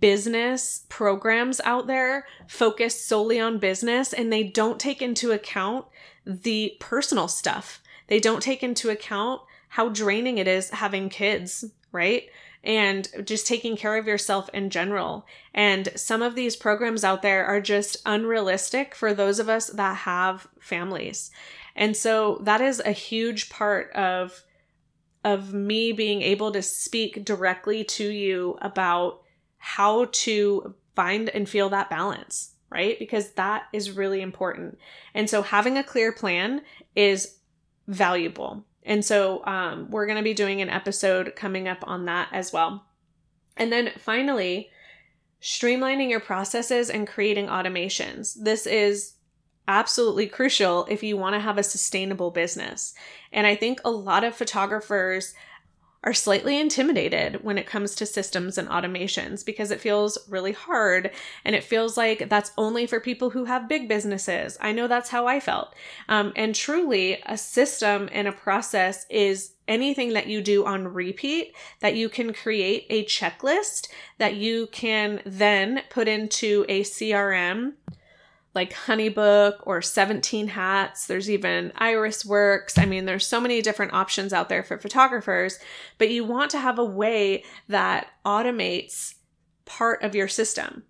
business 0.00 0.86
programs 0.88 1.60
out 1.64 1.86
there 1.86 2.26
focus 2.46 3.04
solely 3.04 3.40
on 3.40 3.58
business 3.58 4.12
and 4.12 4.32
they 4.32 4.44
don't 4.44 4.78
take 4.78 5.02
into 5.02 5.32
account 5.32 5.86
the 6.24 6.76
personal 6.78 7.28
stuff. 7.28 7.82
They 8.06 8.20
don't 8.20 8.42
take 8.42 8.62
into 8.62 8.90
account 8.90 9.42
how 9.68 9.88
draining 9.88 10.38
it 10.38 10.46
is 10.46 10.70
having 10.70 11.08
kids, 11.08 11.64
right? 11.90 12.24
And 12.62 13.08
just 13.24 13.46
taking 13.46 13.76
care 13.76 13.96
of 13.96 14.06
yourself 14.06 14.48
in 14.54 14.70
general. 14.70 15.26
And 15.52 15.88
some 15.96 16.22
of 16.22 16.36
these 16.36 16.54
programs 16.54 17.02
out 17.02 17.22
there 17.22 17.44
are 17.44 17.60
just 17.60 17.96
unrealistic 18.06 18.94
for 18.94 19.12
those 19.12 19.40
of 19.40 19.48
us 19.48 19.66
that 19.68 19.96
have 19.98 20.46
families. 20.60 21.30
And 21.74 21.96
so 21.96 22.38
that 22.42 22.60
is 22.60 22.80
a 22.84 22.92
huge 22.92 23.50
part 23.50 23.90
of 23.92 24.44
of 25.24 25.54
me 25.54 25.92
being 25.92 26.20
able 26.20 26.50
to 26.50 26.60
speak 26.60 27.24
directly 27.24 27.84
to 27.84 28.08
you 28.08 28.58
about 28.60 29.21
how 29.64 30.06
to 30.10 30.74
find 30.96 31.28
and 31.28 31.48
feel 31.48 31.68
that 31.68 31.88
balance, 31.88 32.50
right? 32.68 32.98
Because 32.98 33.30
that 33.34 33.68
is 33.72 33.92
really 33.92 34.20
important. 34.20 34.76
And 35.14 35.30
so 35.30 35.40
having 35.40 35.78
a 35.78 35.84
clear 35.84 36.10
plan 36.10 36.62
is 36.96 37.36
valuable. 37.86 38.64
And 38.82 39.04
so 39.04 39.46
um, 39.46 39.88
we're 39.88 40.06
going 40.06 40.18
to 40.18 40.24
be 40.24 40.34
doing 40.34 40.60
an 40.60 40.68
episode 40.68 41.36
coming 41.36 41.68
up 41.68 41.78
on 41.86 42.06
that 42.06 42.28
as 42.32 42.52
well. 42.52 42.84
And 43.56 43.72
then 43.72 43.92
finally, 43.98 44.68
streamlining 45.40 46.10
your 46.10 46.18
processes 46.18 46.90
and 46.90 47.06
creating 47.06 47.46
automations. 47.46 48.36
This 48.42 48.66
is 48.66 49.14
absolutely 49.68 50.26
crucial 50.26 50.86
if 50.90 51.04
you 51.04 51.16
want 51.16 51.34
to 51.34 51.40
have 51.40 51.56
a 51.56 51.62
sustainable 51.62 52.32
business. 52.32 52.94
And 53.32 53.46
I 53.46 53.54
think 53.54 53.78
a 53.84 53.92
lot 53.92 54.24
of 54.24 54.34
photographers 54.34 55.34
are 56.04 56.12
slightly 56.12 56.58
intimidated 56.58 57.44
when 57.44 57.58
it 57.58 57.66
comes 57.66 57.94
to 57.94 58.06
systems 58.06 58.58
and 58.58 58.68
automations 58.68 59.44
because 59.44 59.70
it 59.70 59.80
feels 59.80 60.18
really 60.28 60.52
hard 60.52 61.10
and 61.44 61.54
it 61.54 61.62
feels 61.62 61.96
like 61.96 62.28
that's 62.28 62.52
only 62.58 62.86
for 62.86 62.98
people 62.98 63.30
who 63.30 63.44
have 63.44 63.68
big 63.68 63.88
businesses. 63.88 64.58
I 64.60 64.72
know 64.72 64.88
that's 64.88 65.10
how 65.10 65.26
I 65.26 65.38
felt. 65.38 65.74
Um, 66.08 66.32
and 66.34 66.54
truly, 66.54 67.22
a 67.26 67.38
system 67.38 68.08
and 68.12 68.26
a 68.26 68.32
process 68.32 69.06
is 69.08 69.52
anything 69.68 70.12
that 70.14 70.26
you 70.26 70.42
do 70.42 70.66
on 70.66 70.88
repeat 70.88 71.54
that 71.80 71.94
you 71.94 72.08
can 72.08 72.32
create 72.32 72.86
a 72.90 73.04
checklist 73.04 73.88
that 74.18 74.34
you 74.34 74.66
can 74.72 75.20
then 75.24 75.82
put 75.88 76.08
into 76.08 76.66
a 76.68 76.82
CRM 76.82 77.74
like 78.54 78.72
Honeybook 78.72 79.54
or 79.62 79.80
17 79.80 80.48
Hats. 80.48 81.06
There's 81.06 81.30
even 81.30 81.72
Iris 81.76 82.24
Works. 82.24 82.76
I 82.78 82.84
mean, 82.84 83.06
there's 83.06 83.26
so 83.26 83.40
many 83.40 83.62
different 83.62 83.94
options 83.94 84.32
out 84.32 84.48
there 84.48 84.62
for 84.62 84.78
photographers, 84.78 85.58
but 85.98 86.10
you 86.10 86.24
want 86.24 86.50
to 86.50 86.58
have 86.58 86.78
a 86.78 86.84
way 86.84 87.44
that 87.68 88.08
automates 88.26 89.14
part 89.64 90.02
of 90.02 90.14
your 90.14 90.28
system. 90.28 90.84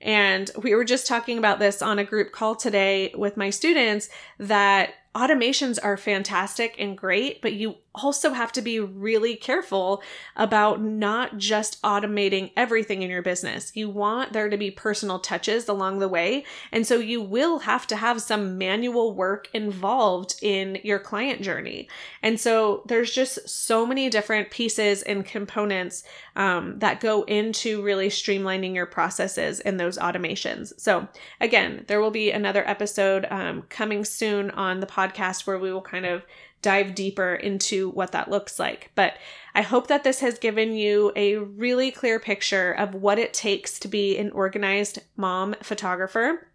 And 0.00 0.50
we 0.62 0.74
were 0.74 0.84
just 0.84 1.06
talking 1.06 1.38
about 1.38 1.58
this 1.58 1.82
on 1.82 1.98
a 1.98 2.04
group 2.04 2.30
call 2.30 2.54
today 2.54 3.12
with 3.16 3.36
my 3.36 3.50
students 3.50 4.08
that 4.38 4.94
automations 5.18 5.78
are 5.82 5.96
fantastic 5.96 6.76
and 6.78 6.96
great, 6.96 7.42
but 7.42 7.52
you 7.52 7.76
also 7.94 8.32
have 8.32 8.52
to 8.52 8.62
be 8.62 8.78
really 8.78 9.34
careful 9.34 10.00
about 10.36 10.80
not 10.80 11.36
just 11.36 11.82
automating 11.82 12.52
everything 12.56 13.02
in 13.02 13.10
your 13.10 13.22
business. 13.22 13.72
You 13.74 13.90
want 13.90 14.32
there 14.32 14.48
to 14.48 14.56
be 14.56 14.70
personal 14.70 15.18
touches 15.18 15.68
along 15.68 15.98
the 15.98 16.08
way. 16.08 16.44
And 16.70 16.86
so 16.86 16.96
you 16.98 17.20
will 17.20 17.60
have 17.60 17.88
to 17.88 17.96
have 17.96 18.22
some 18.22 18.56
manual 18.56 19.14
work 19.14 19.48
involved 19.52 20.36
in 20.42 20.78
your 20.84 21.00
client 21.00 21.42
journey. 21.42 21.88
And 22.22 22.38
so 22.38 22.82
there's 22.86 23.12
just 23.12 23.48
so 23.48 23.84
many 23.84 24.08
different 24.08 24.50
pieces 24.50 25.02
and 25.02 25.24
components 25.24 26.04
um, 26.36 26.78
that 26.78 27.00
go 27.00 27.24
into 27.24 27.82
really 27.82 28.08
streamlining 28.08 28.74
your 28.74 28.86
processes 28.86 29.58
and 29.58 29.80
those 29.80 29.98
automations. 29.98 30.72
So, 30.78 31.08
again, 31.40 31.84
there 31.88 32.00
will 32.00 32.12
be 32.12 32.30
another 32.30 32.66
episode 32.68 33.26
um, 33.30 33.62
coming 33.62 34.04
soon 34.04 34.52
on 34.52 34.78
the 34.78 34.86
podcast 34.86 35.07
where 35.46 35.58
we 35.58 35.72
will 35.72 35.82
kind 35.82 36.06
of 36.06 36.22
dive 36.60 36.94
deeper 36.94 37.34
into 37.34 37.90
what 37.90 38.12
that 38.12 38.30
looks 38.30 38.58
like. 38.58 38.90
But 38.94 39.14
I 39.54 39.62
hope 39.62 39.86
that 39.88 40.04
this 40.04 40.20
has 40.20 40.38
given 40.38 40.74
you 40.74 41.12
a 41.14 41.36
really 41.36 41.90
clear 41.90 42.18
picture 42.18 42.72
of 42.72 42.94
what 42.94 43.18
it 43.18 43.32
takes 43.32 43.78
to 43.80 43.88
be 43.88 44.18
an 44.18 44.30
organized 44.30 45.00
mom 45.16 45.54
photographer. 45.62 46.48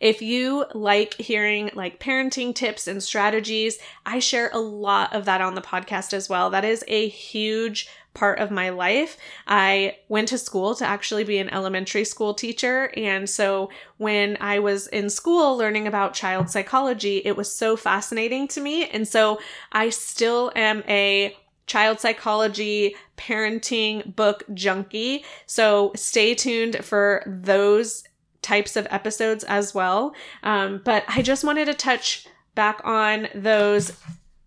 If 0.00 0.22
you 0.22 0.64
like 0.74 1.14
hearing 1.14 1.70
like 1.74 2.00
parenting 2.00 2.54
tips 2.54 2.88
and 2.88 3.02
strategies, 3.02 3.78
I 4.04 4.18
share 4.18 4.50
a 4.52 4.58
lot 4.58 5.14
of 5.14 5.24
that 5.26 5.40
on 5.40 5.54
the 5.54 5.60
podcast 5.60 6.12
as 6.12 6.28
well. 6.28 6.50
That 6.50 6.64
is 6.64 6.84
a 6.88 7.08
huge 7.08 7.88
part 8.18 8.40
of 8.40 8.50
my 8.50 8.70
life. 8.70 9.16
I 9.46 9.96
went 10.08 10.28
to 10.28 10.38
school 10.38 10.74
to 10.74 10.84
actually 10.84 11.22
be 11.22 11.38
an 11.38 11.48
elementary 11.50 12.04
school 12.04 12.34
teacher. 12.34 12.92
And 12.96 13.30
so 13.30 13.70
when 13.98 14.36
I 14.40 14.58
was 14.58 14.88
in 14.88 15.08
school 15.08 15.56
learning 15.56 15.86
about 15.86 16.14
child 16.14 16.50
psychology, 16.50 17.22
it 17.24 17.36
was 17.36 17.54
so 17.54 17.76
fascinating 17.76 18.48
to 18.48 18.60
me. 18.60 18.88
And 18.88 19.06
so 19.06 19.38
I 19.70 19.90
still 19.90 20.50
am 20.56 20.82
a 20.88 21.36
child 21.66 22.00
psychology 22.00 22.96
parenting 23.16 24.16
book 24.16 24.42
junkie. 24.52 25.24
So 25.46 25.92
stay 25.94 26.34
tuned 26.34 26.84
for 26.84 27.22
those 27.24 28.02
types 28.42 28.76
of 28.76 28.88
episodes 28.90 29.44
as 29.44 29.74
well. 29.74 30.12
Um, 30.42 30.80
but 30.84 31.04
I 31.06 31.22
just 31.22 31.44
wanted 31.44 31.66
to 31.66 31.74
touch 31.74 32.26
back 32.56 32.80
on 32.82 33.28
those 33.34 33.92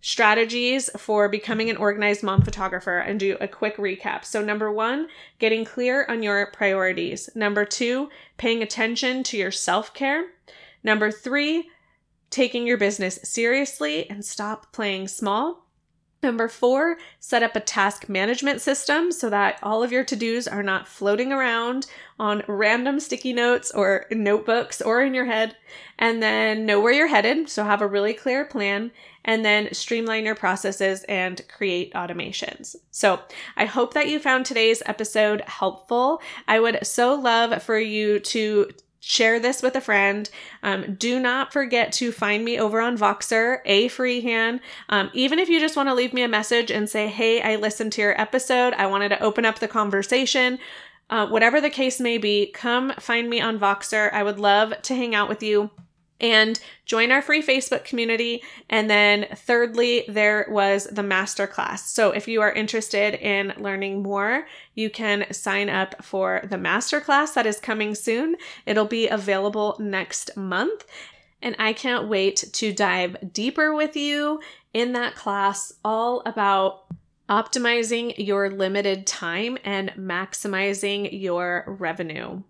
strategies 0.01 0.89
for 0.97 1.29
becoming 1.29 1.69
an 1.69 1.77
organized 1.77 2.23
mom 2.23 2.41
photographer 2.41 2.97
and 2.97 3.19
do 3.19 3.37
a 3.39 3.47
quick 3.47 3.77
recap. 3.77 4.25
So, 4.25 4.43
number 4.43 4.71
one, 4.71 5.07
getting 5.39 5.63
clear 5.63 6.05
on 6.09 6.23
your 6.23 6.47
priorities. 6.47 7.29
Number 7.35 7.65
two, 7.65 8.09
paying 8.37 8.61
attention 8.61 9.23
to 9.23 9.37
your 9.37 9.51
self 9.51 9.93
care. 9.93 10.25
Number 10.83 11.11
three, 11.11 11.69
taking 12.29 12.65
your 12.65 12.77
business 12.77 13.19
seriously 13.23 14.09
and 14.09 14.25
stop 14.25 14.73
playing 14.73 15.07
small. 15.07 15.67
Number 16.23 16.47
four, 16.47 16.97
set 17.19 17.41
up 17.41 17.55
a 17.55 17.60
task 17.60 18.07
management 18.07 18.62
system 18.62 19.12
so 19.12 19.27
that 19.31 19.57
all 19.63 19.81
of 19.81 19.91
your 19.91 20.03
to 20.03 20.15
dos 20.15 20.47
are 20.47 20.62
not 20.62 20.88
floating 20.88 21.34
around 21.34 21.88
on 22.19 22.43
random 22.47 22.99
sticky 22.99 23.34
notes 23.34 23.71
or 23.71 24.05
notebooks 24.12 24.84
or 24.84 25.01
in 25.01 25.15
your 25.15 25.25
head. 25.25 25.57
And 25.97 26.21
then 26.21 26.67
know 26.67 26.79
where 26.79 26.93
you're 26.93 27.07
headed. 27.07 27.49
So 27.49 27.63
have 27.63 27.81
a 27.81 27.88
really 27.88 28.13
clear 28.13 28.45
plan 28.45 28.91
and 29.25 29.43
then 29.43 29.73
streamline 29.73 30.25
your 30.25 30.36
processes 30.36 31.03
and 31.05 31.41
create 31.47 31.91
automations. 31.93 32.75
So 32.91 33.21
I 33.57 33.65
hope 33.65 33.95
that 33.95 34.07
you 34.07 34.19
found 34.19 34.45
today's 34.45 34.84
episode 34.86 35.41
helpful. 35.47 36.21
I 36.47 36.60
would 36.60 36.86
so 36.86 37.15
love 37.15 37.63
for 37.63 37.79
you 37.79 38.19
to 38.19 38.69
share 39.01 39.39
this 39.39 39.61
with 39.61 39.75
a 39.75 39.81
friend. 39.81 40.29
Um, 40.63 40.95
do 40.95 41.19
not 41.19 41.51
forget 41.51 41.91
to 41.93 42.11
find 42.11 42.45
me 42.45 42.57
over 42.57 42.79
on 42.79 42.97
Voxer, 42.97 43.59
a 43.65 43.89
Freehan. 43.89 44.61
Um, 44.89 45.09
even 45.13 45.39
if 45.39 45.49
you 45.49 45.59
just 45.59 45.75
want 45.75 45.89
to 45.89 45.95
leave 45.95 46.13
me 46.13 46.21
a 46.21 46.27
message 46.29 46.71
and 46.71 46.87
say, 46.87 47.07
hey, 47.07 47.41
I 47.41 47.57
listened 47.57 47.91
to 47.93 48.01
your 48.01 48.19
episode, 48.21 48.73
I 48.75 48.85
wanted 48.85 49.09
to 49.09 49.21
open 49.21 49.43
up 49.43 49.59
the 49.59 49.67
conversation. 49.67 50.59
Uh, 51.09 51.27
whatever 51.27 51.59
the 51.59 51.69
case 51.69 51.99
may 51.99 52.17
be, 52.17 52.51
come 52.53 52.93
find 52.99 53.29
me 53.29 53.41
on 53.41 53.59
Voxer. 53.59 54.13
I 54.13 54.23
would 54.23 54.39
love 54.39 54.81
to 54.83 54.95
hang 54.95 55.13
out 55.13 55.27
with 55.27 55.43
you 55.43 55.71
and 56.21 56.60
join 56.86 57.12
our 57.12 57.21
free 57.21 57.41
Facebook 57.41 57.84
community. 57.84 58.43
And 58.69 58.89
then, 58.89 59.27
thirdly, 59.36 60.05
there 60.07 60.45
was 60.49 60.86
the 60.86 61.01
masterclass. 61.01 61.79
So, 61.79 62.12
if 62.12 62.27
you 62.27 62.41
are 62.41 62.51
interested 62.53 63.15
in 63.15 63.53
learning 63.57 64.03
more, 64.03 64.47
you 64.75 64.89
can 64.89 65.25
sign 65.34 65.69
up 65.69 66.01
for 66.03 66.41
the 66.43 66.57
masterclass 66.57 67.34
that 67.34 67.47
is 67.47 67.60
coming 67.60 67.95
soon. 67.95 68.38
It'll 68.65 68.86
be 68.86 69.07
available 69.10 69.75
next 69.79 70.38
month. 70.38 70.86
And 71.41 71.55
I 71.57 71.73
can't 71.73 72.07
wait 72.07 72.45
to 72.53 72.71
dive 72.71 73.34
deeper 73.34 73.73
with 73.73 73.97
you 73.97 74.39
in 74.73 74.93
that 74.93 75.15
class, 75.15 75.73
all 75.84 76.21
about 76.25 76.86
optimizing 77.27 78.13
your 78.17 78.49
limited 78.49 79.07
time 79.07 79.57
and 79.63 79.89
maximizing 79.97 81.09
your 81.11 81.63
revenue. 81.80 82.43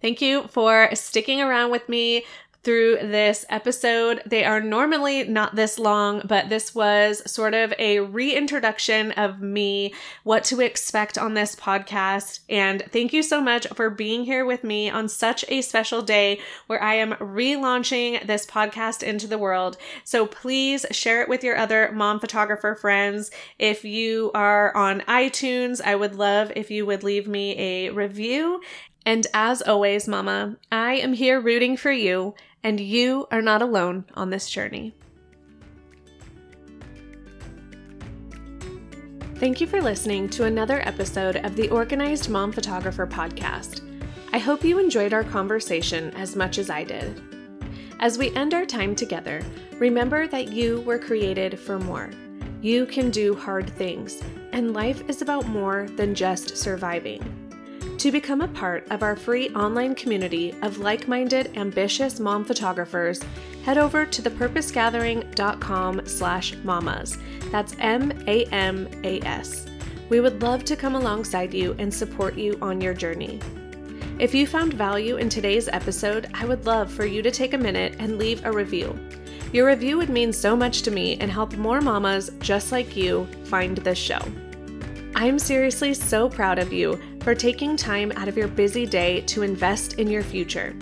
Thank 0.00 0.20
you 0.20 0.48
for 0.48 0.88
sticking 0.94 1.40
around 1.40 1.70
with 1.70 1.88
me 1.88 2.24
through 2.64 2.96
this 2.96 3.44
episode. 3.48 4.22
They 4.24 4.44
are 4.44 4.60
normally 4.60 5.24
not 5.24 5.56
this 5.56 5.78
long, 5.78 6.22
but 6.24 6.48
this 6.48 6.74
was 6.74 7.28
sort 7.30 7.54
of 7.54 7.74
a 7.78 8.00
reintroduction 8.00 9.12
of 9.12 9.40
me, 9.40 9.92
what 10.22 10.44
to 10.44 10.60
expect 10.60 11.18
on 11.18 11.34
this 11.34 11.56
podcast. 11.56 12.40
And 12.48 12.84
thank 12.92 13.12
you 13.12 13.22
so 13.22 13.40
much 13.40 13.66
for 13.68 13.90
being 13.90 14.24
here 14.24 14.44
with 14.44 14.62
me 14.62 14.88
on 14.88 15.08
such 15.08 15.44
a 15.48 15.62
special 15.62 16.02
day 16.02 16.40
where 16.68 16.82
I 16.82 16.94
am 16.94 17.12
relaunching 17.14 18.26
this 18.26 18.46
podcast 18.46 19.02
into 19.02 19.26
the 19.26 19.38
world. 19.38 19.76
So 20.04 20.26
please 20.26 20.86
share 20.90 21.22
it 21.22 21.28
with 21.28 21.42
your 21.42 21.56
other 21.56 21.90
mom 21.92 22.20
photographer 22.20 22.74
friends. 22.74 23.30
If 23.58 23.84
you 23.84 24.30
are 24.34 24.74
on 24.76 25.00
iTunes, 25.02 25.80
I 25.80 25.96
would 25.96 26.14
love 26.14 26.52
if 26.54 26.70
you 26.70 26.86
would 26.86 27.02
leave 27.02 27.26
me 27.26 27.58
a 27.58 27.90
review. 27.90 28.60
And 29.04 29.26
as 29.34 29.62
always, 29.62 30.06
Mama, 30.06 30.56
I 30.70 30.94
am 30.94 31.12
here 31.12 31.40
rooting 31.40 31.76
for 31.76 31.90
you, 31.90 32.34
and 32.64 32.80
you 32.80 33.26
are 33.30 33.42
not 33.42 33.62
alone 33.62 34.04
on 34.14 34.30
this 34.30 34.48
journey. 34.48 34.94
Thank 39.36 39.60
you 39.60 39.66
for 39.66 39.82
listening 39.82 40.28
to 40.30 40.44
another 40.44 40.80
episode 40.86 41.36
of 41.36 41.56
the 41.56 41.68
Organized 41.70 42.30
Mom 42.30 42.52
Photographer 42.52 43.08
podcast. 43.08 43.80
I 44.32 44.38
hope 44.38 44.64
you 44.64 44.78
enjoyed 44.78 45.12
our 45.12 45.24
conversation 45.24 46.14
as 46.14 46.36
much 46.36 46.58
as 46.58 46.70
I 46.70 46.84
did. 46.84 47.20
As 47.98 48.18
we 48.18 48.34
end 48.36 48.54
our 48.54 48.64
time 48.64 48.94
together, 48.94 49.42
remember 49.78 50.28
that 50.28 50.52
you 50.52 50.80
were 50.82 50.98
created 50.98 51.58
for 51.58 51.80
more. 51.80 52.10
You 52.60 52.86
can 52.86 53.10
do 53.10 53.34
hard 53.34 53.68
things, 53.70 54.22
and 54.52 54.74
life 54.74 55.08
is 55.08 55.22
about 55.22 55.48
more 55.48 55.88
than 55.96 56.14
just 56.14 56.56
surviving. 56.56 57.41
To 58.02 58.10
become 58.10 58.40
a 58.40 58.48
part 58.48 58.84
of 58.90 59.04
our 59.04 59.14
free 59.14 59.50
online 59.50 59.94
community 59.94 60.56
of 60.62 60.78
like 60.78 61.06
minded, 61.06 61.56
ambitious 61.56 62.18
mom 62.18 62.44
photographers, 62.44 63.22
head 63.64 63.78
over 63.78 64.04
to 64.04 64.22
thepurposegathering.com 64.22 66.06
slash 66.08 66.56
mamas. 66.64 67.16
That's 67.52 67.76
M 67.78 68.10
A 68.26 68.44
M 68.46 68.88
A 69.04 69.20
S. 69.20 69.66
We 70.08 70.18
would 70.18 70.42
love 70.42 70.64
to 70.64 70.74
come 70.74 70.96
alongside 70.96 71.54
you 71.54 71.76
and 71.78 71.94
support 71.94 72.36
you 72.36 72.58
on 72.60 72.80
your 72.80 72.92
journey. 72.92 73.38
If 74.18 74.34
you 74.34 74.48
found 74.48 74.74
value 74.74 75.18
in 75.18 75.28
today's 75.28 75.68
episode, 75.68 76.28
I 76.34 76.44
would 76.44 76.66
love 76.66 76.90
for 76.90 77.06
you 77.06 77.22
to 77.22 77.30
take 77.30 77.54
a 77.54 77.58
minute 77.58 77.94
and 78.00 78.18
leave 78.18 78.44
a 78.44 78.50
review. 78.50 78.98
Your 79.52 79.68
review 79.68 79.96
would 79.98 80.10
mean 80.10 80.32
so 80.32 80.56
much 80.56 80.82
to 80.82 80.90
me 80.90 81.18
and 81.18 81.30
help 81.30 81.54
more 81.54 81.80
mamas 81.80 82.32
just 82.40 82.72
like 82.72 82.96
you 82.96 83.28
find 83.44 83.78
this 83.78 83.96
show. 83.96 84.20
I'm 85.14 85.38
seriously 85.38 85.92
so 85.94 86.28
proud 86.28 86.58
of 86.58 86.72
you 86.72 86.98
for 87.22 87.34
taking 87.34 87.76
time 87.76 88.12
out 88.16 88.28
of 88.28 88.36
your 88.36 88.48
busy 88.48 88.84
day 88.84 89.20
to 89.22 89.42
invest 89.42 89.94
in 89.94 90.08
your 90.08 90.22
future. 90.22 90.74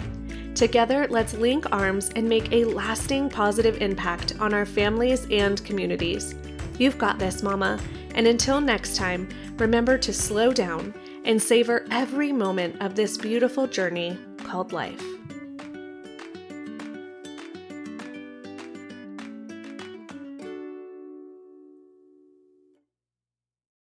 Together, 0.55 1.07
let's 1.11 1.34
link 1.34 1.70
arms 1.72 2.11
and 2.16 2.28
make 2.28 2.53
a 2.53 2.64
lasting 2.64 3.30
positive 3.30 3.80
impact 3.80 4.34
on 4.41 4.53
our 4.53 4.66
families 4.66 5.26
and 5.30 5.64
communities. 5.64 6.34
You've 6.78 6.99
got 6.99 7.18
this, 7.18 7.43
Mama. 7.43 7.78
And 8.14 8.26
until 8.26 8.61
next 8.61 8.97
time, 8.97 9.28
remember 9.57 9.97
to 9.99 10.12
slow 10.12 10.53
down 10.53 10.95
and 11.24 11.41
savor 11.41 11.86
every 11.91 12.32
moment 12.32 12.80
of 12.80 12.95
this 12.95 13.16
beautiful 13.16 13.66
journey 13.66 14.18
called 14.38 14.72
life. 14.72 15.20